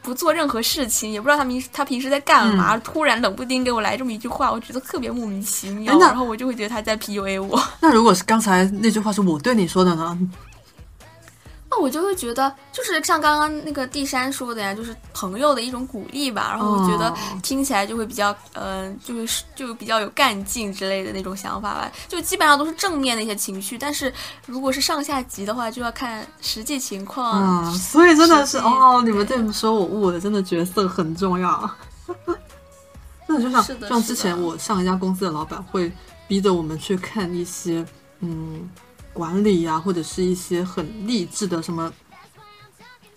[0.03, 7.59] 不做任何事情，也不知道他平他平时在干嘛，突然冷不丁给我来这么一句话，我觉得特别莫名其妙，然后我就会觉得他在 PUA 我。
[7.81, 10.19] 那如果是刚才那句话是我对你说的呢？
[11.81, 16.49] 我就会觉得，就是像刚刚那个地山说的呀，就是朋友的一种鼓励吧。
[16.51, 21.93] 然后我觉得听起来就会比较，嗯，就是就比较有干劲之类的那种想法吧。
[22.09, 24.13] 就基本上都是正面的一些情绪，但是
[24.47, 27.73] 如果是上下级的话，就要看实际情况。
[27.75, 31.71] 所以真的是哦，你们这么说，我悟了，真的角色很重要。
[33.27, 35.91] 那就像像之前我上一家公司的老板会
[36.29, 37.85] 逼着我们去看一些，
[38.21, 38.69] 嗯。
[39.15, 41.91] 管理呀，或者是一些很励志的什么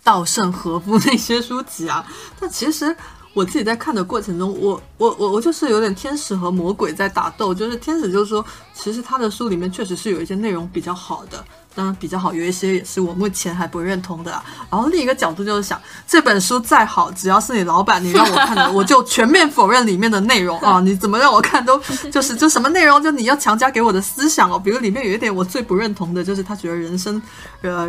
[0.03, 2.07] 稻盛和夫那些书籍啊，
[2.39, 2.95] 但其实
[3.37, 11.45] 我自己在看的过程中，我我我我就是有点天使和魔鬼在打斗，就是天使就是说，其实他的书里面确实是有一些内容比较好的。
[11.75, 14.31] 当然比较好，有一些也是我目前还不认同的。
[14.71, 20.81] 然后另一个角度就是想，这本书再好，只要是你老板你让我看的，我就全面否认里面的内容啊！
[20.81, 21.79] 你怎么让我看都
[22.11, 24.57] 就是就什么内容，就你要强加给我的思想哦。
[24.57, 27.21] 比如里面有一点我最不认同的，就是他觉得人生，
[27.61, 27.87] 呃，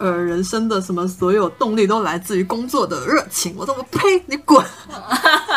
[0.00, 3.54] 呃人生的什么所有动力都来自于工作的热情。
[3.56, 4.64] 我说我呸，你滚！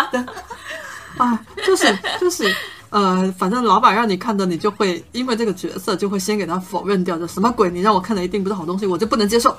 [1.18, 2.56] 啊，就是就是。
[2.90, 7.68] 呃，反正老板让你看的，你就会因为这个角色就会先给他否认掉，就什么鬼？
[7.72, 9.58] 你让我看的一定不是好东西，我就不能接受。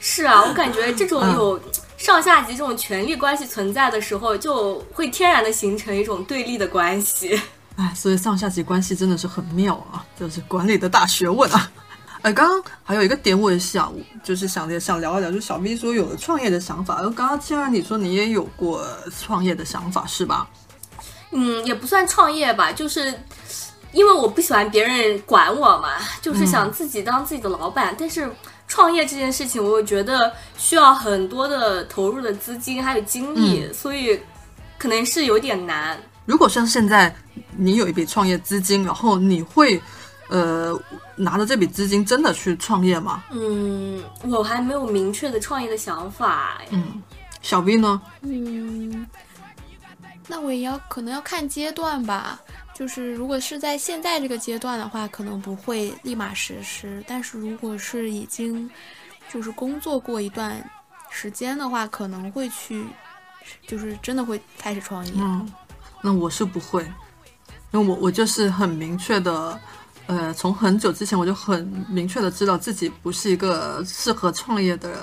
[0.00, 1.60] 是啊，我感觉这种有
[1.96, 7.40] 上下级这种权力关系存在的时候，就会天然的形成一种对立的关系。
[7.76, 11.70] 哎，所以上下级关系真的是很妙啊，就是管理的大学问啊。
[12.22, 13.92] 哎，刚刚还有一个点，我也想
[14.22, 18.86] 就是想想聊一聊，就小 V 说有了创业的想法，然后刚刚既然你说你也有过
[19.18, 20.48] 创业的想法，是吧？
[21.32, 23.12] 嗯，也不算创业吧，就是
[23.90, 27.92] 因为我不喜欢别人管我嘛，就是想自己当自己的老板。
[27.98, 28.30] 但是
[28.68, 34.20] 创业这件事情，我觉得需要很多的投入的资金还有精力，所以
[34.78, 36.00] 可能是有点难。
[36.24, 37.12] 如果像现在
[37.56, 39.82] 你有一笔创业资金，然后你会
[40.32, 40.80] 呃
[41.14, 43.22] 拿着这笔资金真的去创业吗？
[43.30, 46.60] 嗯，我还没有明确的创业的想法。
[46.70, 47.02] 嗯，
[47.42, 48.00] 小 B 呢？
[48.22, 49.06] 嗯。
[50.28, 52.40] 那我也要可能要看阶段吧，
[52.72, 58.70] 就是如果是在现在这个阶段的话，可能不会立马实施；但是如果是已经
[59.30, 60.64] 就是工作过一段
[61.10, 62.86] 时间的话，可能会去，
[63.66, 65.12] 就是真的会开始创业。
[65.16, 65.46] 嗯，
[66.00, 66.82] 那我是不会，
[67.72, 69.60] 因为我我就是很明确的，
[70.06, 74.98] 呃，从很久之前我就很明确的知道自己不是一个适合创业的人。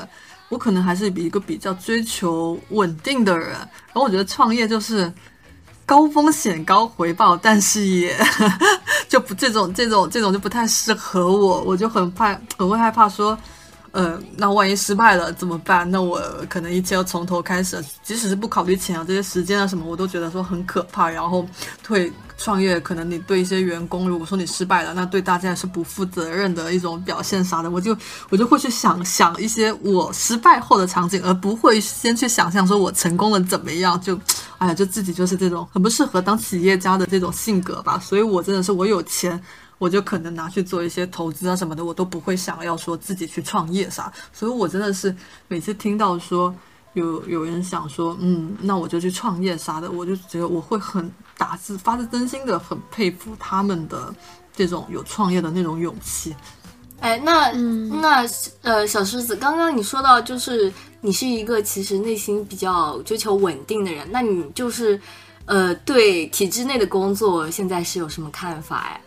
[0.49, 5.13] 我可能还是比一个比较追求稳定的人，然后我觉得创业就是
[5.85, 8.17] 高风险高回报，但是也
[9.07, 13.37] 就不这种这种这种就不太适合我，我就很怕，很会害怕说，
[13.91, 15.87] 呃，那万一失败了怎么办？
[15.91, 16.19] 那我
[16.49, 21.47] 可能一切要从头开始，即使是不考虑钱啊这些时间啊什么，我都觉得说很可怕，然后
[21.87, 22.11] 会。
[22.39, 27.95] 创业可能你对一些员工，如果说你失败了，那对大家也是不负责任的一种表现啥的，我就
[28.29, 33.99] 我就会去想想一些我失败后的场景，而不会先去想象说我成功了怎么样。
[33.99, 34.17] 就，
[34.57, 37.99] 哎呀，就自己就是这种很不适合当企业家的这种性格吧。
[37.99, 39.37] 所以我真的是我有钱，
[39.77, 44.09] 我就可能拿去做一些投资啊什么的，我都不会想要说自己去创业啥。
[44.31, 45.13] 所以我真的是
[45.49, 46.55] 每次听到说。
[46.93, 54.13] 有有人想说，嗯，那我就去创业啥的，我就觉得我会很打自发自真心的很佩服他们的
[54.55, 56.35] 这种有创业的那种勇气。
[56.99, 57.51] 哎，那
[58.01, 58.27] 那
[58.63, 64.99] 呃，小狮子，刚刚你说到就是你是一个其实内心比较追求稳定的人，那你就是
[65.45, 69.01] 呃对体制内的工作现在是有什么看法呀？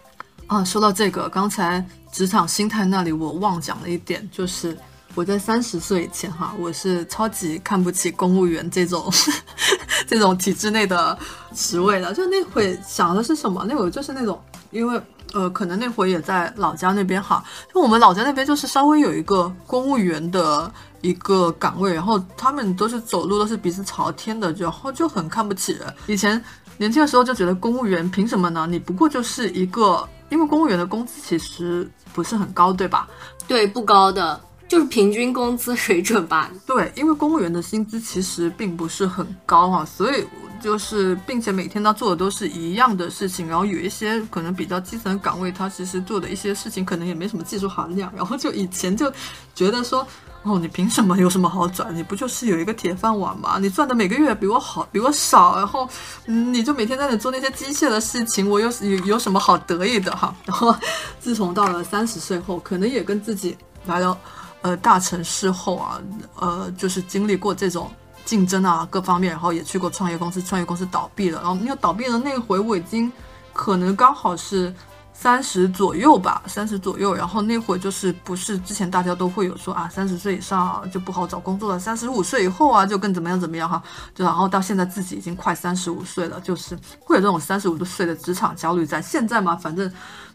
[0.46, 4.78] 啊，说到这个，刚才职场心态那里我忘讲了一点，就是。
[5.14, 9.12] 我在三十岁以前哈，我是超级看不起公务员这种
[10.08, 11.16] 这种体制内的
[11.54, 12.14] 职位的。
[12.14, 13.64] 就那会想的是什么？
[13.68, 15.00] 那会就是那种，因为
[15.34, 25.94] 呃，可能那会也在老家那边哈，就我们老家那边就是稍微有一个公务员的一个岗位，然后他们都是走路都是鼻子朝天的，然后就很看不起人。
[26.06, 26.42] 以前
[26.78, 28.66] 年轻的时候就觉得公务员凭什么呢？
[28.68, 33.06] 你不过就是一个，因为公务员的工资其实不是很高，对吧？
[33.46, 34.40] 对，不高的。
[34.72, 36.50] 就是平均工资水准吧。
[36.64, 40.24] 对，因为公务员的薪资其实并不是很高啊，所以
[40.62, 49.12] 就是，并且每天他做的都是一样的事情，然后有一些可能比较基层岗位，他其实做的一些事情可能也没什么技术含量，然后就以前就
[49.54, 50.08] 觉得说，
[50.42, 51.94] 哦，你凭什么有什么好转？
[51.94, 53.58] 你不就是有一个铁饭碗吗？
[53.60, 55.86] 你赚的每个月比我好，比我少，然后
[56.24, 60.34] 你就每天在那做那些机械的事情，我有有有什么好得意的哈？
[60.46, 60.74] 然后
[61.20, 63.54] 自从到了三十岁后，可能也跟自己
[63.84, 64.18] 来了。
[64.62, 66.00] 呃，大城市后啊，
[66.36, 67.90] 呃，就是经历过这种
[68.24, 73.10] 竞争啊，各方面，然后也去过创业公司，创业公司倒闭了，然后又倒闭的那回，我已经
[73.52, 74.72] 可能刚好是
[75.12, 83.82] 三十左右吧，三十左右，然后那会就是不是之前大家都会有说啊，三十岁以上就不好找工作了，三十五岁以后啊就更怎么样怎么样哈，
[84.14, 89.02] 就然后到现在自己已经快三十五岁了，就是会有这种三十五岁的职场焦虑在。
[89.02, 89.92] 现在嘛，反正。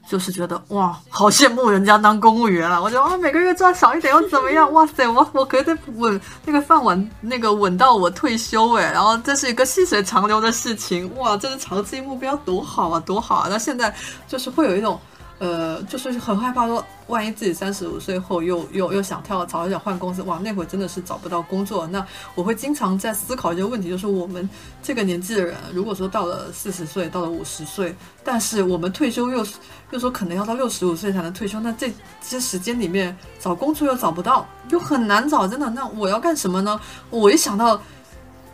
[0.07, 2.81] 就是觉得哇，好羡慕人家当公务员啊！
[2.81, 4.71] 我觉得啊，每个月赚少一点又怎么样？
[4.73, 8.91] 哇塞，我我可以稳那个饭碗，那个稳到我退休哎！
[8.91, 13.47] 然后这是一个细水长流的事情，哇，这是长期目标多好啊，多好啊！
[13.49, 13.93] 那现在
[14.27, 14.99] 就是会有一种。
[15.39, 21.85] 呃，就是很害怕说，万一自己三十五岁后又又又想跳槽，想换公司，哇，那会真的是找不到工作。
[21.87, 24.49] 那我会经常在思考一个问题，就是我们
[24.81, 29.45] 这个年纪的人，如果说到了四十岁，到了五十岁，但是我们退休又
[29.91, 35.69] 又说可能要到六十五岁才能退休，那这些时间里面找工作又找不到，又很难找，真的。
[35.69, 36.79] 那我要干什么呢？
[37.09, 37.79] 我一想到。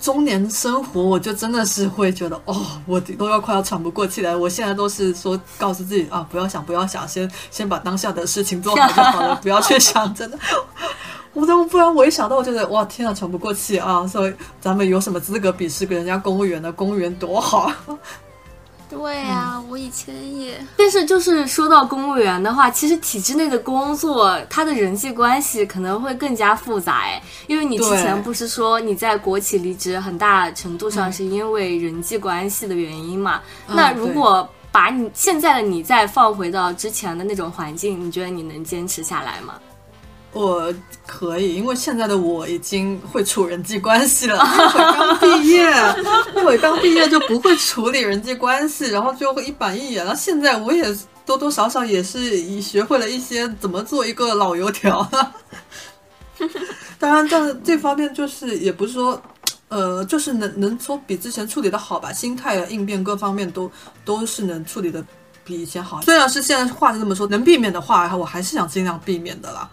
[0.04, 4.36] 中年生活，我就真的是会觉得，哦，我都要快要喘不过气来。
[4.36, 10.38] 我现在都是说，告诉自己啊，不要想，不要想，先先把当下的事情做好就好了，不要去想，真的。
[11.32, 14.06] 我都不然，我一想到，我就觉得哇，天啊，喘不过气啊！
[14.06, 16.70] 所以咱们有什么资格鄙视跟人家公务员呢？
[16.74, 17.72] 公务员多好。
[18.94, 20.60] 对呀，我以前也。
[20.78, 33.42] 但是就是说到公务员的话，其实体制内的工作，他的人际关系可能会更加复杂哎，因为你之前不是说你在国企离职，很大程度上是因为人际关系的原因嘛？
[33.68, 39.56] 那如果把你现在的你再放回到之前的那种环境，你觉得你能坚持下来吗？
[40.34, 40.74] 我
[41.06, 44.38] 可以，因为现在的我已经会处人际关系了。
[44.42, 45.70] 我刚毕业，
[46.44, 50.04] 我刚毕业就不会处理人际关系，然后就会一板一眼。
[50.04, 50.84] 然后现在我也
[51.24, 55.08] 多多少少也是已学会了一些怎么做一个老油条。
[56.98, 59.22] 当然，这这方面就是也不是说，
[59.68, 63.72] 呃，就是能能说比之前处理的好吧，心态啊、应变各方面都
[64.04, 65.06] 都是能处理的
[65.44, 66.02] 比以前好。
[66.02, 69.70] 虽然是现在话是这么说，能避免的话，我还是想尽量避免的啦。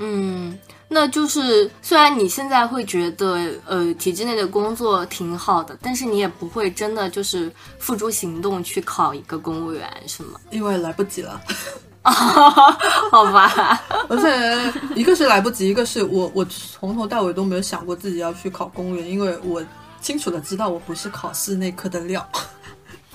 [0.00, 3.36] 嗯，那就是虽然你现在会觉得
[3.66, 10.38] 呃体制内的工作挺好的，但是你也不会真的就是付诸行动去考一个公务员，是吗？
[10.50, 11.40] 因为来不及了。
[12.04, 19.60] 好吧，而且一个是来不及，一个是我我从头到尾都没有想过自己要去考公务员，因为我
[20.00, 22.26] 清楚的知道我不是考试那科的料。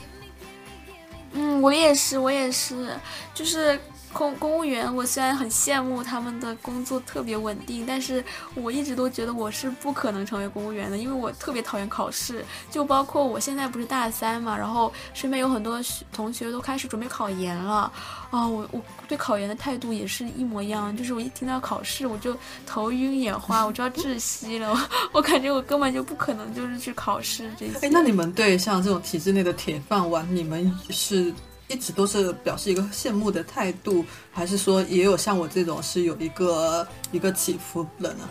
[1.31, 2.89] 嗯，我也是，我也是，
[3.33, 3.79] 就是。
[4.13, 12.45] 公公务员，我虽然很羡慕他们的工作特别稳定，但是我一直都觉得我是不可能成为公务员的，因为我特别讨厌考试。
[12.71, 15.81] 就包括我现在不是大三嘛，然后身边有很多
[16.13, 17.91] 同学都开始准备考研了，
[18.29, 27.87] 啊，我我对考研的态度也是一模一样，就是我一听到考试我就头晕眼花，我就要窒息了， 我感觉我根本就不可能就是去考试这些。
[27.87, 31.33] 哎，那你们对像这种体制内的铁饭碗，你们是？
[31.73, 38.29] 一直都是表示一个羡慕的态度，还是说也有像我这种是有一个一个起伏的呢？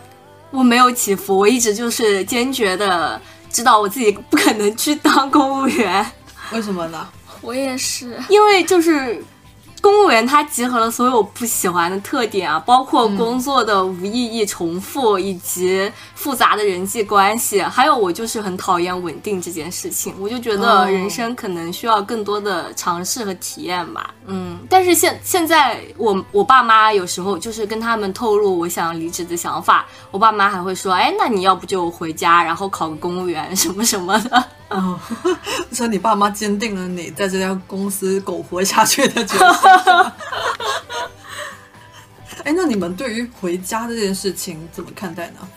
[0.49, 3.21] 我没有起伏，我一直就是坚决的
[3.51, 6.09] 知道我自己不可能去当公务员。
[6.53, 7.05] 为什么呢？
[7.41, 9.21] 我也是，因为就是。
[9.83, 20.15] 公务员他集合了所有不喜欢的特点啊，包括工作的无意义、重复以及复杂的人际关系，还有我就是很讨厌稳定这件事情。
[20.21, 24.13] 我就觉得人生可能需要更多的尝试和体验吧。
[24.25, 34.41] 嗯，但是现现在我我爸妈有时候就是跟他们透露我想离职的想法，我爸妈还会说：“哎，那你要不就回家，然后考个公务员什么什么的。”
[34.73, 34.99] 哦，
[35.71, 39.47] 说你爸妈坚定了你在这家公司苟活下去的决心。
[42.43, 45.47] 哎，那你们对于回家这件事情怎么看待呢？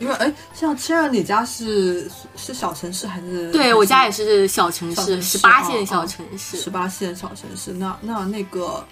[0.00, 3.50] 因为哎，像千儿，你家是是小城市还是？
[3.52, 7.72] 对我家也是小城市，十八线小城市，十八线小城市。
[7.72, 8.84] 那那那个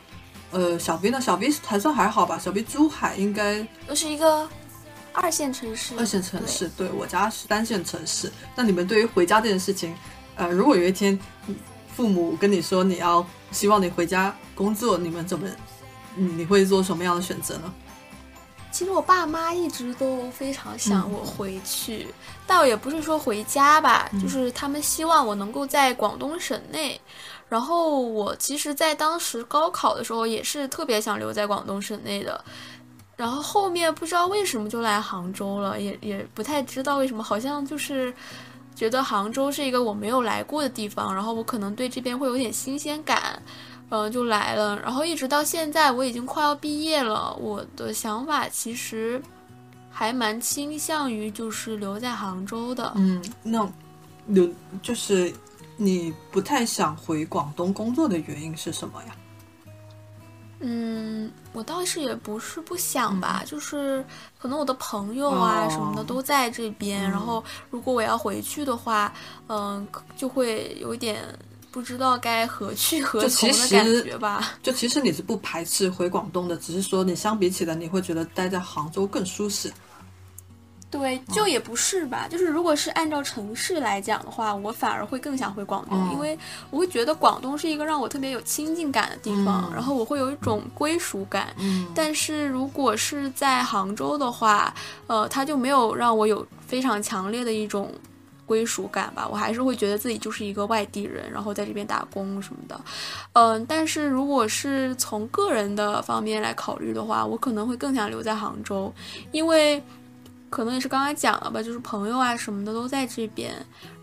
[0.52, 1.20] 呃，小 B 呢？
[1.20, 2.38] 小 B 还算还好吧？
[2.38, 4.48] 小 B 珠海应该又是一个。
[5.12, 8.32] 二线城市，二线城市，对我家是三线城市。
[8.56, 9.94] 那你们对于回家这件事情，
[10.36, 11.18] 呃，如果有一天
[11.94, 15.46] 父母跟你说你要希望你回家工作，你们怎么，
[16.16, 17.72] 你会做什么样的选择呢？
[18.70, 22.06] 其实我爸妈一直都非常想我回去，
[22.46, 26.98] 倒也不是说回家吧，就是他们希望我能够在广东省内。
[27.50, 32.42] 然后我其实，在当时高考的时候，也是特别想留在广东省内的。
[33.16, 38.12] 然后后面不知道为什么就来杭州了，也也不太知道为什么，好像就是
[38.74, 43.40] 觉得杭州是一个我没有来过的地方，然后我可能对这边会有点新鲜感，
[43.90, 44.80] 嗯，就来了。
[44.80, 49.22] 然后一直到现在，我已经快要毕业了，我的想法其实
[49.90, 52.92] 还蛮倾向于就是留在杭州的。
[52.96, 53.70] 嗯，那
[54.26, 54.48] 留
[54.82, 55.32] 就是
[55.76, 59.14] 你不太想回广东工作的原因是什么呀？
[60.64, 64.04] 嗯，我倒是也不是不想吧，就是
[64.38, 69.12] 可能我的朋友啊什么的都在这边，然后如果我要回去的话，
[69.48, 69.86] 嗯，
[70.16, 71.22] 就会有一点
[71.72, 74.54] 不知道该何去何从的感觉吧。
[74.62, 79.72] 就其实你是不排斥回广东的，只是说你相比起来，你会觉得待在杭州更舒适。
[80.92, 86.38] 对，就也不是吧，就是如果是按照城市来讲的话，我反而会更想回广东，因为
[86.68, 91.48] 我会觉得广东是一个让我特别有亲近感的地方，然后我会有一种归属感。
[91.58, 94.74] 嗯，但是如果是在杭州的话，
[95.06, 97.90] 呃，它就没有让我有非常强烈的一种
[98.44, 102.78] 归属感吧，我还是会觉得自己就是一个外地人，然后在这边打工什么的。
[103.32, 108.92] 嗯，但是如果是从个人的方面来考虑的话，我可能会更想留在杭州，
[109.30, 109.82] 因为。
[110.52, 113.54] 可能也是刚才讲了吧，就是朋友啊什么的都在这边，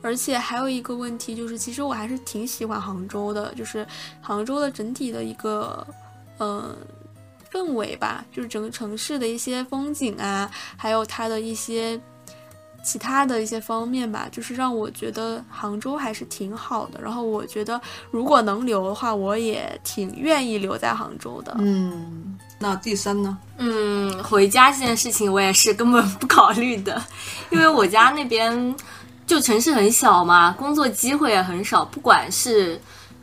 [0.02, 3.88] 而且还有一个问题就是，其实我还是挺喜欢杭州的，就是
[4.20, 5.86] 杭州的整体的一个，
[6.39, 6.76] 嗯。
[7.52, 10.47] 氛围吧，就是整个城市的一些风景啊，
[10.78, 12.00] 还有它的一些
[12.84, 17.00] 其他的一些方面吧，就是让我觉得杭州还是挺好的。
[17.02, 17.80] 然后我觉得
[18.12, 21.56] 如果能留的话，我也挺愿意留在杭州的。
[21.60, 23.38] 嗯，那第三呢？
[23.58, 27.02] 嗯，回家这件事情我也是根本不考虑的，
[27.50, 28.76] 因为我家那边
[29.28, 32.80] 就城市很小嘛，工作机会也很少，不管是。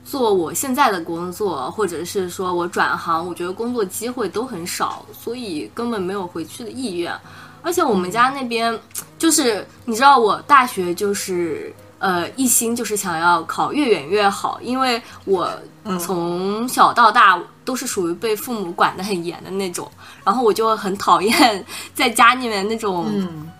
[0.09, 7.13] 做我现在的工作，或者是说我转行，我觉得工作机会都很少，所以根本没有回去的意愿。
[7.61, 8.73] 而且我们家那边，
[9.19, 15.51] 就是你知道，我大学就是呃一心就是想要考越远越好，因为我
[15.99, 19.91] 从小到大都是属于被父母管得很严的那种。
[20.27, 21.65] 然后我就很讨厌
[21.95, 23.07] 在家里面那种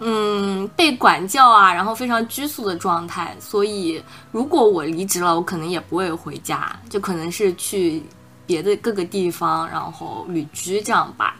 [0.01, 3.37] 嗯被管教啊，然后非常拘束的状态。
[3.39, 4.03] 所以
[4.33, 8.03] 如果我离职了，我可能也不会回家，就可能是去
[8.45, 11.37] 别的各个地方，然后旅居这样吧。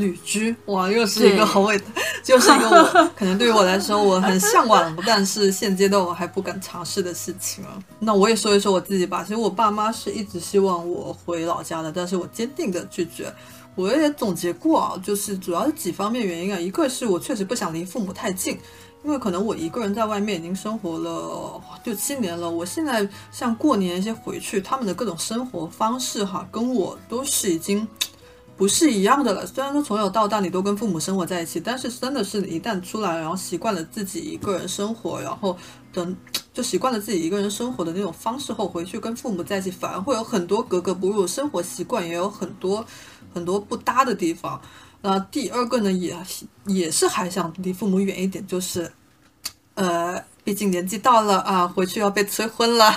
[0.00, 1.80] 旅居哇，又是一个好伟，
[2.22, 7.78] 就是一个我可能对于我来说我很向往，但是现阶段我还不敢尝试的事情啊。
[7.98, 9.22] 那我也说一说我自己吧。
[9.22, 13.32] 其实我爸妈是一直希望我回老家的，但是我坚定的拒绝。
[13.74, 16.58] 我也总结过啊，就是主要是几方面原因啊。
[16.58, 18.58] 一个是我确实不想离父母太近，
[19.04, 22.50] 因为可能我一个人在外面已经生活了六七年了。
[22.50, 27.86] 我现在像过年一些回去，他们的各种生活方式哈，跟我都是已经
[28.56, 29.46] 不是一样的了。
[29.46, 35.56] 虽然说从小到大你都跟父母生活在一起，但是真的是一旦出来，然后习惯了自己一个人生活，然后
[35.92, 36.16] 等
[36.54, 42.84] 就习惯了自己一个人生活的那种方式后，回去跟父母在一起，反而会有很多格格不入，生活习惯也有很多。
[43.34, 44.58] 很多不搭的地方，
[45.02, 46.16] 那第二个呢，也
[46.64, 48.90] 也是还想离父母远一点，就是，
[49.74, 52.88] 呃，毕竟年纪到了啊，回去要被催婚了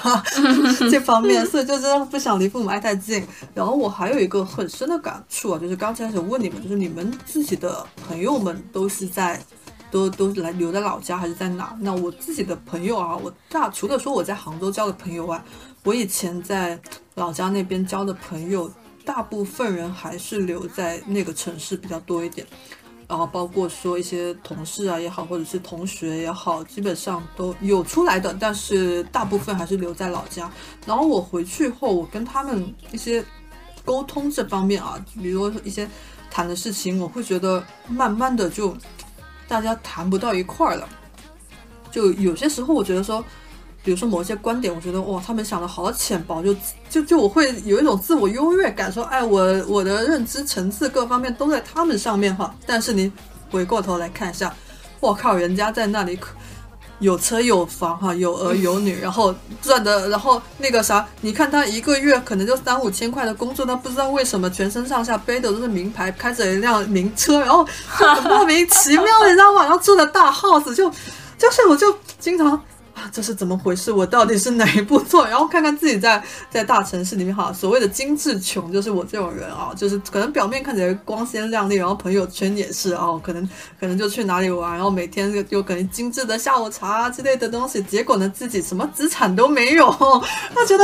[0.91, 3.25] 这方面，所以就真的不想离父母挨太近。
[3.55, 9.41] 然后我还有一个很深的感触啊，就是刚开始问你们，就是你们自己的朋友们都是在，
[9.89, 11.75] 都都来留在老家还是在哪？
[11.81, 15.43] 那我自己的朋友啊，我大除了说我在杭州交的朋友外，
[15.83, 16.79] 我以前在
[17.15, 18.71] 老家那边交的朋友。
[19.05, 22.45] 大部分人还是留在那个城市比较多一点，
[23.09, 30.49] 然后包括说一些同事啊也好，或者是同学也好，基本上都有出来的，但是大部分还是留在老家。
[30.85, 33.25] 然后我回去后，我跟他们一些
[33.83, 35.89] 沟通这方面啊，比如说一些
[36.29, 38.77] 谈的事情，我会觉得慢慢的就
[39.47, 40.87] 大家谈不到一块儿了，
[41.91, 43.25] 就有些时候我觉得说。
[43.81, 46.53] 比如说某些观点，我觉得哇，他们想的好浅薄，就
[46.89, 52.53] 就就我会有一种自我优越感，说哎，我我的认知层次各方面都在他们上面哈。
[52.65, 53.11] 但是你
[53.49, 54.53] 回过头来看一下，
[54.99, 56.35] 我靠，人家在那里可
[56.99, 67.65] 有车有房哈，有儿有女，然后赚的， 然后那个啥，你看他一个月可能就三五千块的工作，他不知道为什么全身上下背的都是名牌，开着一辆名车，然后
[68.25, 69.63] 莫名其妙，你知道吗？
[69.63, 70.91] 然后住的大 house，就
[71.37, 72.61] 就是我就经常。
[73.11, 73.91] 这是怎么回事？
[73.91, 75.25] 我到底是哪一步错？
[75.27, 83.47] 然后看看自己在在大城市里面哈，所谓的精致穷，就是我这种人啊，就是可能表面看起来光鲜亮丽，然后朋友圈也是哦，可能
[83.79, 89.89] 可能就去哪里玩，然后每天就有可能精致的下午茶之类的东西，结果呢自己什么资产都没有，
[90.55, 90.83] 他觉得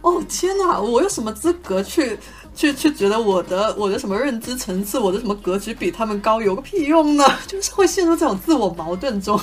[0.00, 2.18] 哦天哪，我有什么资格去
[2.54, 7.24] 去去觉得我的我的什么认知层次，我的什么格局比他们高，有个屁用呢？
[7.46, 9.40] 就是会陷入这种自我矛盾中。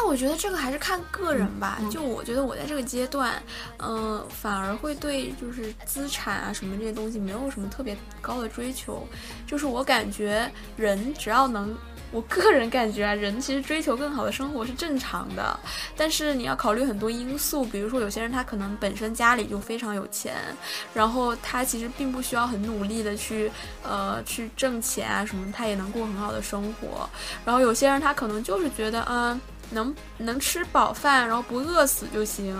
[0.00, 1.80] 但我觉得这个还是看个人吧。
[1.90, 3.42] 就我觉得我在这个阶段，
[3.78, 9.04] 嗯，反而会对就是资产啊什么这些东西没有什么特别高的追求。
[9.44, 11.76] 就是我感觉人只要能，
[12.12, 15.58] 我个人感觉啊，人其实追求更好的生活是正常的。
[15.96, 20.36] 但是你要考虑很多因素，比如说有些人他可能本身家里就非常有钱，
[20.94, 23.50] 然后他其实并不需要很努力的去
[23.82, 27.10] 呃去挣钱啊什么，他也能过很好的生活。
[27.44, 29.40] 然后有些人他可能就是觉得嗯。
[29.70, 32.56] 能能吃饱饭，然后不饿死就行。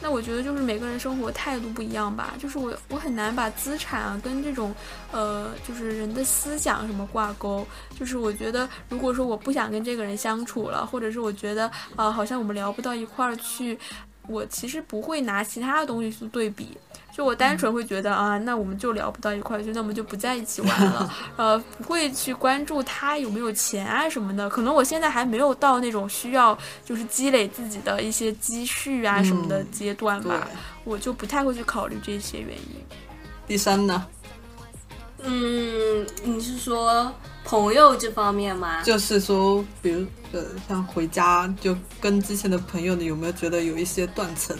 [0.00, 2.34] 那我觉得就是每个人生活态度不一样吧。
[2.38, 4.74] 就是我我很难把资产啊跟这种
[5.12, 7.66] 呃就是人的思想什么挂钩。
[7.98, 13.78] 就是我觉得如果说我不想跟这个人相处了，或者是我觉得啊好像我们聊不到一块儿去，
[14.26, 16.76] 我其实不会拿其他的东西去对比。
[17.14, 21.14] 就我单纯会觉得啊，那我们就聊不到一块去，那我们就不在一起玩了。
[21.36, 24.48] 呃，不会去关注他有没有钱啊什么的。
[24.48, 30.48] 可能我现在还没有到那种需要就是积累自己的一些积蓄啊什么的阶段吧，
[30.84, 32.82] 我就不太会去考虑这些原因。
[33.46, 34.06] 第三呢？
[35.24, 37.12] 嗯，你是说
[37.44, 38.82] 朋友这方面吗？
[38.82, 44.56] 就是说，比如呃，像回家就跟之前的朋友，你有没有觉得有一些断层？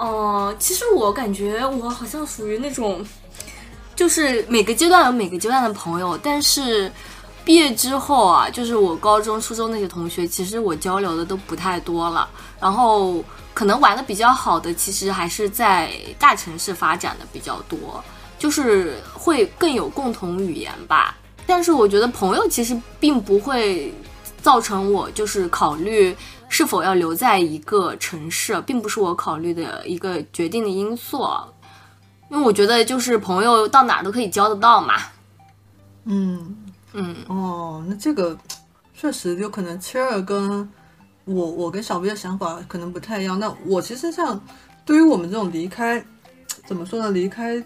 [0.00, 3.04] 哦、其实我感觉我好像属于那种，
[3.94, 6.90] 就是每个阶段有每个阶段的朋友，但是
[7.44, 12.26] 毕业之后啊，就是我高中、初中那些同学，其实我交流的都不太多了。
[12.58, 13.22] 然后
[13.52, 18.02] 可能玩的比较好的，其实还是在大城市发展的比较多，
[18.38, 21.14] 就是会更有共同语言吧。
[21.46, 23.92] 但是我觉得朋友其实并不会
[24.40, 26.16] 造成我就是考虑
[26.50, 31.24] 是否要留在一个城市，并不是我考虑的一个决定的因素。
[32.30, 34.94] 因为我觉得就是朋友到哪儿都可以交得到嘛。
[36.04, 36.56] 嗯，
[36.92, 38.36] 嗯，哦，那这个
[38.94, 40.68] 确实有可能切尔跟
[41.24, 43.38] 我我跟小 B 的想法可能不太一样。
[43.38, 44.40] 那我其实像
[44.84, 46.04] 对于我们这种离开，
[46.66, 47.10] 怎么说呢？
[47.10, 47.62] 离开，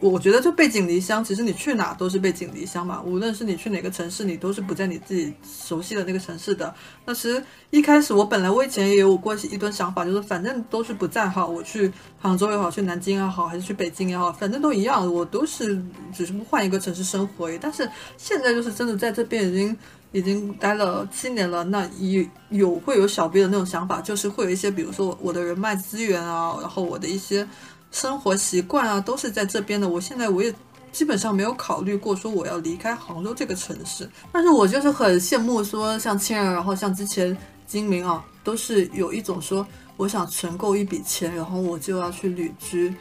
[0.00, 3.02] 我觉得就背井离乡，其实你去哪都是背井离乡嘛。
[3.02, 6.74] 无论是你去哪个城市，你都是不在你自己熟悉的那个城市的。
[7.04, 11.90] 那其实一开始我本来我以前也有过一段想法，就是反正都是不在哈，我去
[12.20, 15.82] 杭州也好，去南京也好，还是去北京也好，反正都一样，我都是
[16.12, 17.50] 只是换一个城市生活。
[17.58, 19.76] 但是现在就是真的在这边已经
[20.12, 27.46] 已经待了七年了，那有有会有小 B 的那种想法，就是会有一些，比如说我的人脉资源啊，然后我的一些
[27.90, 29.88] 生活习惯啊，都是在这边的。
[29.88, 30.54] 我现在我也
[30.92, 39.66] 基本上没有考虑过说我要离开杭州这个城市，但是我就是很羡慕说像亲人，然后像之前金明啊，都是有一种说
[39.96, 42.94] 我想存够一笔钱，然后我就要去旅居。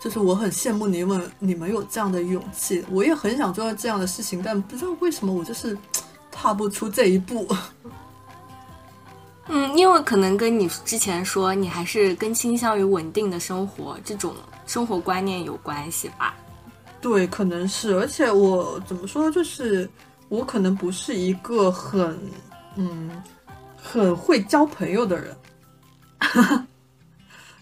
[0.00, 5.76] 就是我很羡慕你们，你们有这样的勇气，我也很想做到这样的事情，但不知道为什么我就是
[6.30, 7.48] 踏不出这一步。
[9.48, 14.34] 嗯，因为可能跟你之前说你还是更倾向于稳定的生活这种
[14.66, 16.34] 生活观念有关系吧。
[17.00, 19.88] 对，可能是，而且我怎么说，就是
[20.28, 22.18] 我可能不是一个很
[22.76, 23.22] 嗯
[23.76, 25.36] 很会交朋友的人，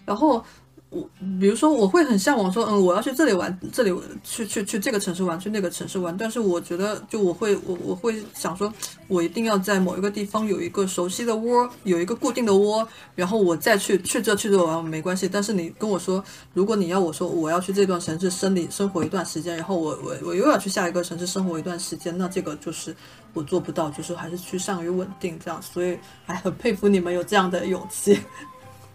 [0.05, 0.43] 然后。
[0.89, 1.09] 我
[1.39, 6.15] 比如说，我会很向往说，嗯，我要去这里玩，这里去去去这个城市玩，去那个城市玩。
[6.15, 8.73] 但是我觉得，就我会我我会想说，
[9.09, 15.27] 我一定要在某一个地方有一个熟悉的窝，有一个固定的窝，然后我再去去这去这玩没关系。
[15.27, 16.23] 但是你跟我说，
[16.53, 22.95] 如果你要我说我要去这段城市生理生活一段时间，然后我我我又要去下一个城市生活一段时间，那这个就是
[23.33, 25.61] 我做不到，就是还是趋向于稳定这样。
[25.61, 28.17] 所以还很佩服你们有这样的勇气。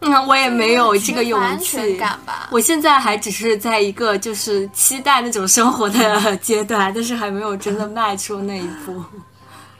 [0.05, 2.49] 嗯，我也没有这个勇安气全感吧。
[2.51, 9.03] 我现在还只是在一个就是期待那种生活的 阶段，但是还没有真的迈出那一步。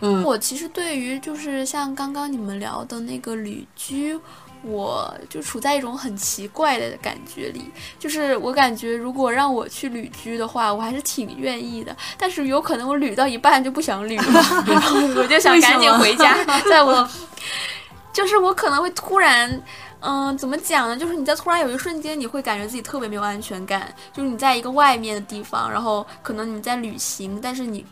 [0.01, 4.19] 嗯，我其实对于就是像刚刚你们聊的那个旅居，
[4.63, 7.71] 我就处在一种很奇怪的感觉里。
[8.01, 11.97] 就是我感觉如果让我去旅居的话，我还是挺愿意的。
[12.19, 16.37] 但是有可能我旅到一半就不想旅了，然后我就想赶紧回家。
[16.69, 17.09] 在我，
[18.13, 19.63] 就是我可能会突然。
[20.05, 20.97] 嗯，怎么讲呢？
[20.97, 23.95] 就是你在突然有一瞬间，你会感觉自己特别没有安全感。
[24.13, 27.87] 就是你在一个外面的地方，然后可能你在旅行，但是你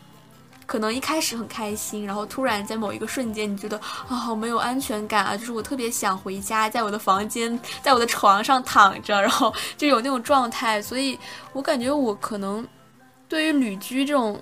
[0.65, 3.77] 可能一开始很开心，然后突然在某一个瞬间，你觉得
[4.09, 5.37] 啊、好没有安全感啊！
[5.37, 10.81] 就是我特别想回家，在我的房间，在我的床上躺着，然后就有那种状态。
[10.81, 11.17] 所以
[11.53, 12.67] 我感觉我可能
[13.29, 14.37] 对于旅居这种。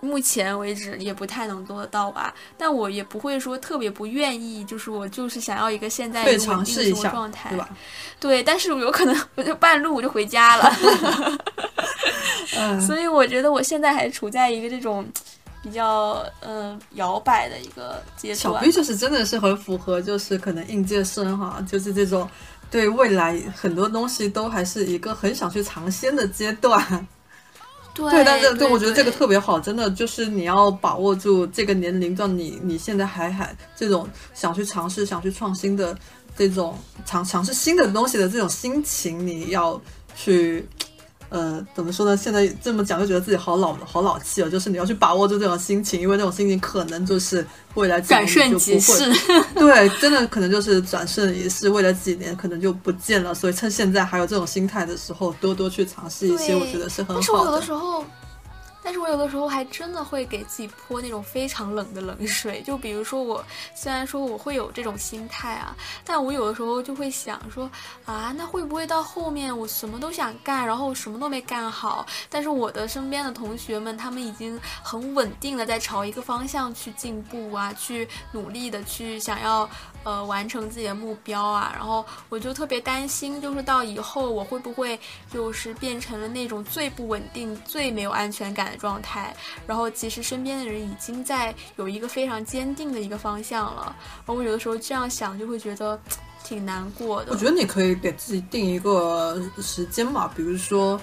[0.00, 7.68] 目前为止也不太能做得到吧，但我也不会说特别不愿意，就是我就是想要一个现在稳定的生活尝试一下状态，对吧？
[8.20, 10.72] 对，但是有可能我就半路我就回家了，
[12.56, 15.06] 嗯，所以我觉得我现在还处在一个这种
[15.62, 18.70] 比较嗯、呃摇摆的一个阶段小段 B。
[18.70, 22.28] 就是真的是很符合，就是可能应届生哈，就是这种
[22.70, 27.06] 对未来很多东西都还是一个很想去尝鲜的阶段。
[27.96, 35.98] 对对，但是对，我觉得这个特别好，真的就是你要把握住这个年龄段，你你现在还还这种想去尝试、想去创新的
[36.36, 39.80] 这种尝尝试新的东西的这种心情，你要
[40.14, 40.68] 去。
[41.28, 42.16] 呃，怎么说呢？
[42.16, 44.48] 现在这么讲，就觉得自己好老好老气哦。
[44.48, 49.12] 就是你要去把握住这种心情，因为这种心情可能就是未来几年转瞬你就不会即逝，
[49.54, 53.34] 对，真的可能就是转瞬即逝，未来几年可能就不见了。
[53.34, 58.04] 所以趁现在还有这种心态的时候，多多去尝试一些，我觉得是很但是我有好的时候，
[58.86, 62.62] 但是我有的时候还真的会给自己泼那种非常冷的冷水。
[62.62, 67.68] 就比如说我，虽然说我会有这种心态啊，但我有的时候就会想说，
[68.04, 72.06] 啊，那会不会到后面我什么都想干，然后什么都没干好？
[72.30, 79.68] 但是我的身边的同学们，他们已经很稳定的在朝一个方向去进步啊，去努力的去想要
[80.06, 84.96] 呃完成自己的目标啊，然后我就特别担心，就是到以后我会不会
[85.32, 89.34] 就是变成了那种最不稳定、最没有安全感的状态，
[89.66, 93.96] 然后其实身边的人已经在有一个非常坚定的一个方向了。
[94.26, 96.00] 而我有的时候这样想，就会觉得
[96.44, 97.32] 挺难过的。
[97.32, 101.00] 我觉得你可以给自己定一个时间嘛，比如说，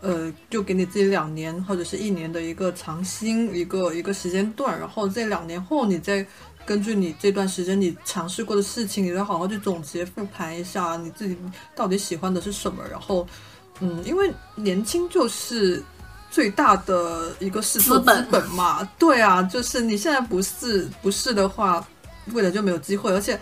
[0.00, 6.26] 呃，就给你自己两年或者是一年的一个长薪，一个一个时间段，然后这两年后你再
[6.66, 11.36] 根据你这段时间你尝试过的事情，你再好好去总结复盘一下你自己
[11.74, 13.26] 到底喜欢的是什么，然后，
[13.80, 15.82] 嗯，因为年轻就是。
[16.32, 21.84] 最大的一个试错资资本嘛，对啊，就是你现在不试不试的话，
[22.26, 23.36] 未来就没有机会，而且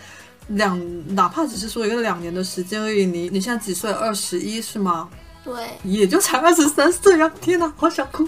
[0.47, 0.75] 两
[1.15, 3.91] 哪怕只是说一个两年的时间而已，你你现在几岁？
[3.91, 5.07] 二十一是吗？
[5.43, 7.31] 对，也就才二十三岁啊！
[7.39, 8.27] 天哪，好想哭。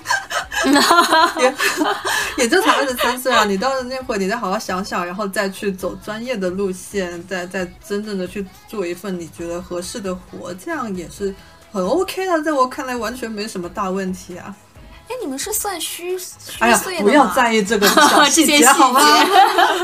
[1.40, 1.56] 也
[2.38, 3.44] 也就才二十三岁啊！
[3.44, 11.34] 你到了那会儿，你再好好想想，然后再去走专业的路线，再再真正的去做一份你觉得合适的活，这样也是
[11.72, 12.42] 很 OK 的。
[12.44, 14.56] 在我看来，完全没什么大问题啊！
[15.12, 16.26] 哎，你们是算虚虚
[16.60, 19.02] 哎呀岁，的不要在意这个 小细节好吗？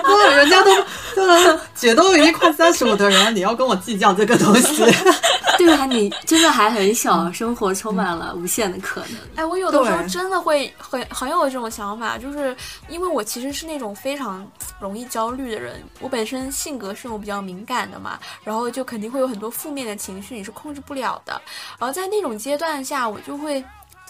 [0.05, 0.73] 对， 人家都
[1.13, 4.85] 对姐都已经快三十五的人了，你要跟我计较这个东西？
[5.57, 9.19] 对啊，你真的还很小，生活充满了无限的可能。
[9.35, 12.55] 哎，我有的时候真的会很很有这种想法，就是
[12.87, 14.49] 因为我其实是那种非常
[14.79, 21.41] 容易焦虑的人，我本身性格是那种比较敏感的嘛，然后就肯定会有很多负面的情绪，你是控制不了的。
[21.77, 23.61] 然后在那种阶段下，我就会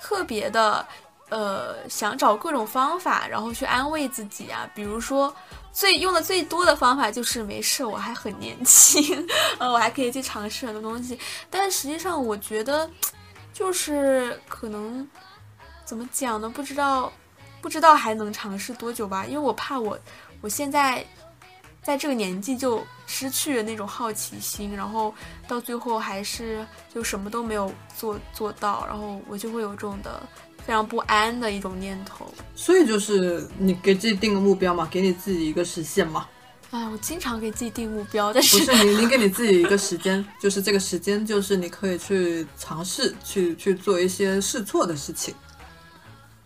[0.01, 0.85] 特别的
[1.29, 5.33] 呃想找各种方法，然后去安慰自己啊，比如说。
[5.73, 9.23] 最用的最多的方法就是没事，我还很年轻，
[9.59, 11.19] 呃，我还可以去尝试很多东西。
[11.51, 12.89] 但实际上，我觉得
[13.53, 15.07] 就是可能
[15.85, 16.49] 怎么讲呢？
[16.49, 17.13] 不知道，
[17.61, 19.27] 不知道还能尝试多久吧？
[19.27, 19.95] 因为我怕我
[20.41, 21.05] 我现在
[21.83, 25.13] 在这个年纪就失去了那种好奇心，然后
[25.47, 30.23] 到最后还是就什么都没有做做到，然后我就会有这种的
[30.67, 32.31] 非常不安的一种念头。
[32.53, 36.27] 所以就是你给自己定个目标嘛，给你自己一个实现嘛。
[36.71, 45.33] 哎，我经常给自己定目标，但是不是你，你给你自己一个时间，就是这个时间，就是你可以去尝试，去去做一些试错的事情。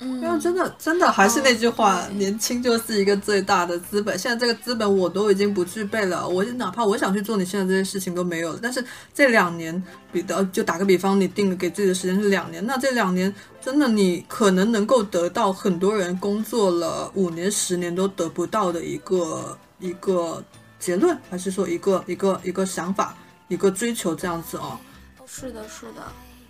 [0.04, 4.18] 嗯因为真的，真的还是那句话，对年轻就是一个最大的资本。
[4.18, 8.60] 现在这个资本我都已经不具备了，我哪怕我想去做你现在这些事情都没有了。
[8.62, 8.84] 但是
[9.14, 9.82] 这两年，
[10.12, 13.32] 比的就打个比方，你定给自己的时间是两年，那这两年
[13.62, 20.44] 真的你可能能够得到很多人工作了五年、十年都得不到的一个一个
[20.80, 23.16] 结论，还是说一个一个一个想法、
[23.50, 24.80] 一个追求这样子哦。
[25.28, 26.02] 是的，是的，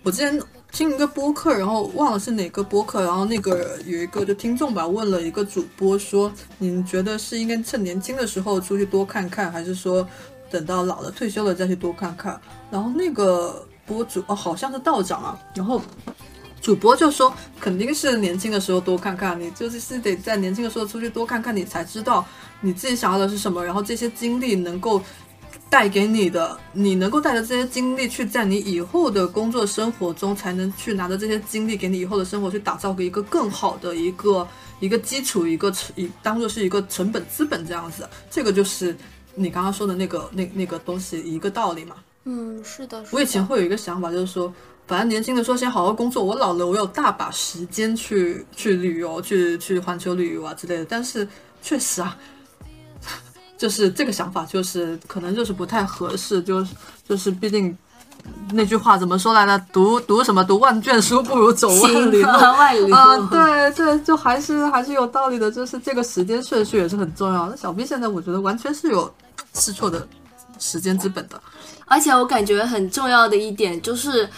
[0.02, 0.40] 我之前
[0.72, 10.06] 听一个播客，然后忘了是哪个播客，然后那个有一个就听众吧问了一个主播说，你觉得是应该趁年轻的时候出去多看看，还是说
[10.50, 12.40] 等到老了退休了再去多看看？
[12.70, 15.80] 然后那个博主哦好像是道长啊，然后。
[16.62, 22.24] 主播就说，肯定是年轻的时候多看看，你就是是得在年轻的时候出去多看看，你才知道
[22.60, 25.02] 你自己想要的是什么，然后这些经历能够
[25.72, 34.46] 带给你的，你能够带着这些经历去在你以后的工作生活中，才能去拿着这些经历给你以后的生活去打造一个更好的一个
[34.80, 38.06] 一个基础，一个成以当做是一个成本资本这样子。
[38.30, 38.94] 这个就是
[39.34, 41.96] 你刚刚说的那个那那个东西一个道理嘛。
[42.24, 44.52] 嗯，是的，是的我以前会有一个想法，就是说，
[44.86, 50.84] 反正年轻的时候先好好工作，我老了我有大把时间去去旅游，去去环球旅游啊之类的。
[50.84, 51.26] 但是
[51.62, 52.18] 确实啊，
[53.62, 56.74] 就是这个想法，就是可能就是不太合适，就是
[57.08, 57.78] 就是毕竟
[58.50, 59.56] 那句话怎么说来着？
[59.72, 60.42] 读读什么？
[60.42, 62.28] 读万卷书不如走万里路。
[62.28, 62.92] 万里路。
[62.92, 67.48] 啊，对对，就还是还是有道理的，就是这个时间顺序也是很重要。
[67.48, 69.08] 那小 B 现在我觉得完全是有
[69.54, 70.04] 试错的
[70.58, 71.40] 时间资本的。
[71.86, 74.28] 而且我感觉很重要的一点就是，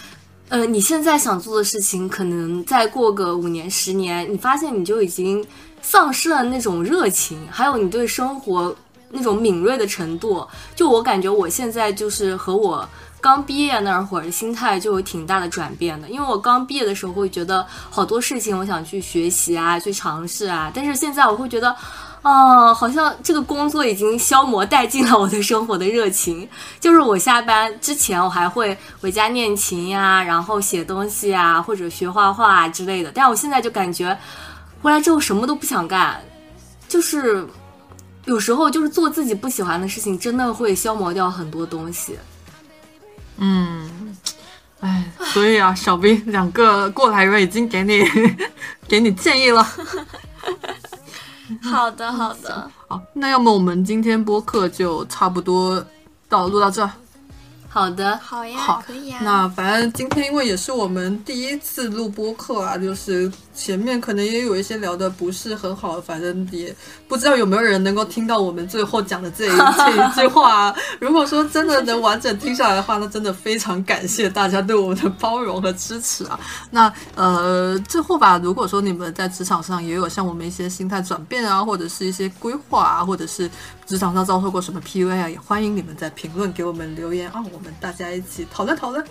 [0.49, 5.43] 呃，你现在想做的事情，可能再过个五年、十年，你发现你就已经
[5.81, 8.75] 丧失了那种热情，还有你对生活
[9.09, 10.47] 那种敏锐的程度。
[10.75, 12.87] 就我感觉，我现在就是和我
[13.19, 16.09] 刚毕业那会儿心态就有挺大的转变的。
[16.09, 21.75] 因为我刚毕业的时候会觉得好多事情我想去学习啊，去尝试啊，但是现在我会觉得。
[22.27, 26.49] 哦，好像这个工作已经消磨殆尽了我对生活的热情。
[26.79, 33.11] 就是我下班之前，我还会回家练琴呀，然后写东西啊，或者学画画啊之类的。
[33.13, 34.17] 但我现在就感觉
[34.81, 36.19] 回来之后什么都不想干，
[36.87, 37.45] 就是
[38.25, 42.17] 有时候就是做自己不喜欢的事情，真的会消磨掉很多东西。
[43.37, 44.17] 嗯，
[44.79, 48.03] 哎，所以啊，小兵两个过来人已经给你
[48.87, 49.63] 给你建议了。
[51.61, 55.85] 好的，好的，好，那要么我们今天播客就差不多
[56.27, 56.91] 到录到这儿。
[57.75, 59.17] 好的，好呀，好可以呀。
[59.21, 66.73] 那反正今天因为也是我们第一次录播课啊，就是前面可能也有一些聊的不是很好，反正也
[67.05, 70.75] 不知道有没有人能够听到我们最后讲的这一 这一句话、啊。
[71.01, 76.39] 如果说真的能完整听下来的话，那真的非常感谢大家对我们的包容和支持啊。
[76.71, 83.51] 那呃，最后吧，如果说你们在职场上也有像我们一些心态转变啊，或者是一些规划啊，或者是
[83.85, 89.05] 职场上遭受过什么 pua 啊也欢迎你们在评论给我们留言啊我们大家一起讨论讨论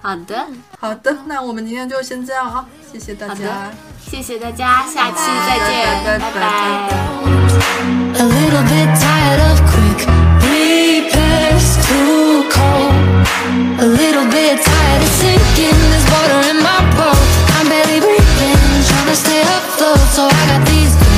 [0.00, 0.46] 好的
[0.80, 3.70] 好的那我们今天就先这样啊谢谢大家
[4.00, 5.16] 谢谢大家下期
[5.46, 6.88] 再见拜拜
[8.14, 10.00] a little bit tired of quick
[10.40, 12.94] repairs to cold
[13.78, 16.72] a little bit tired of sinking is water in my
[17.58, 21.11] i'm barely breathing tryna stay afloat so i got these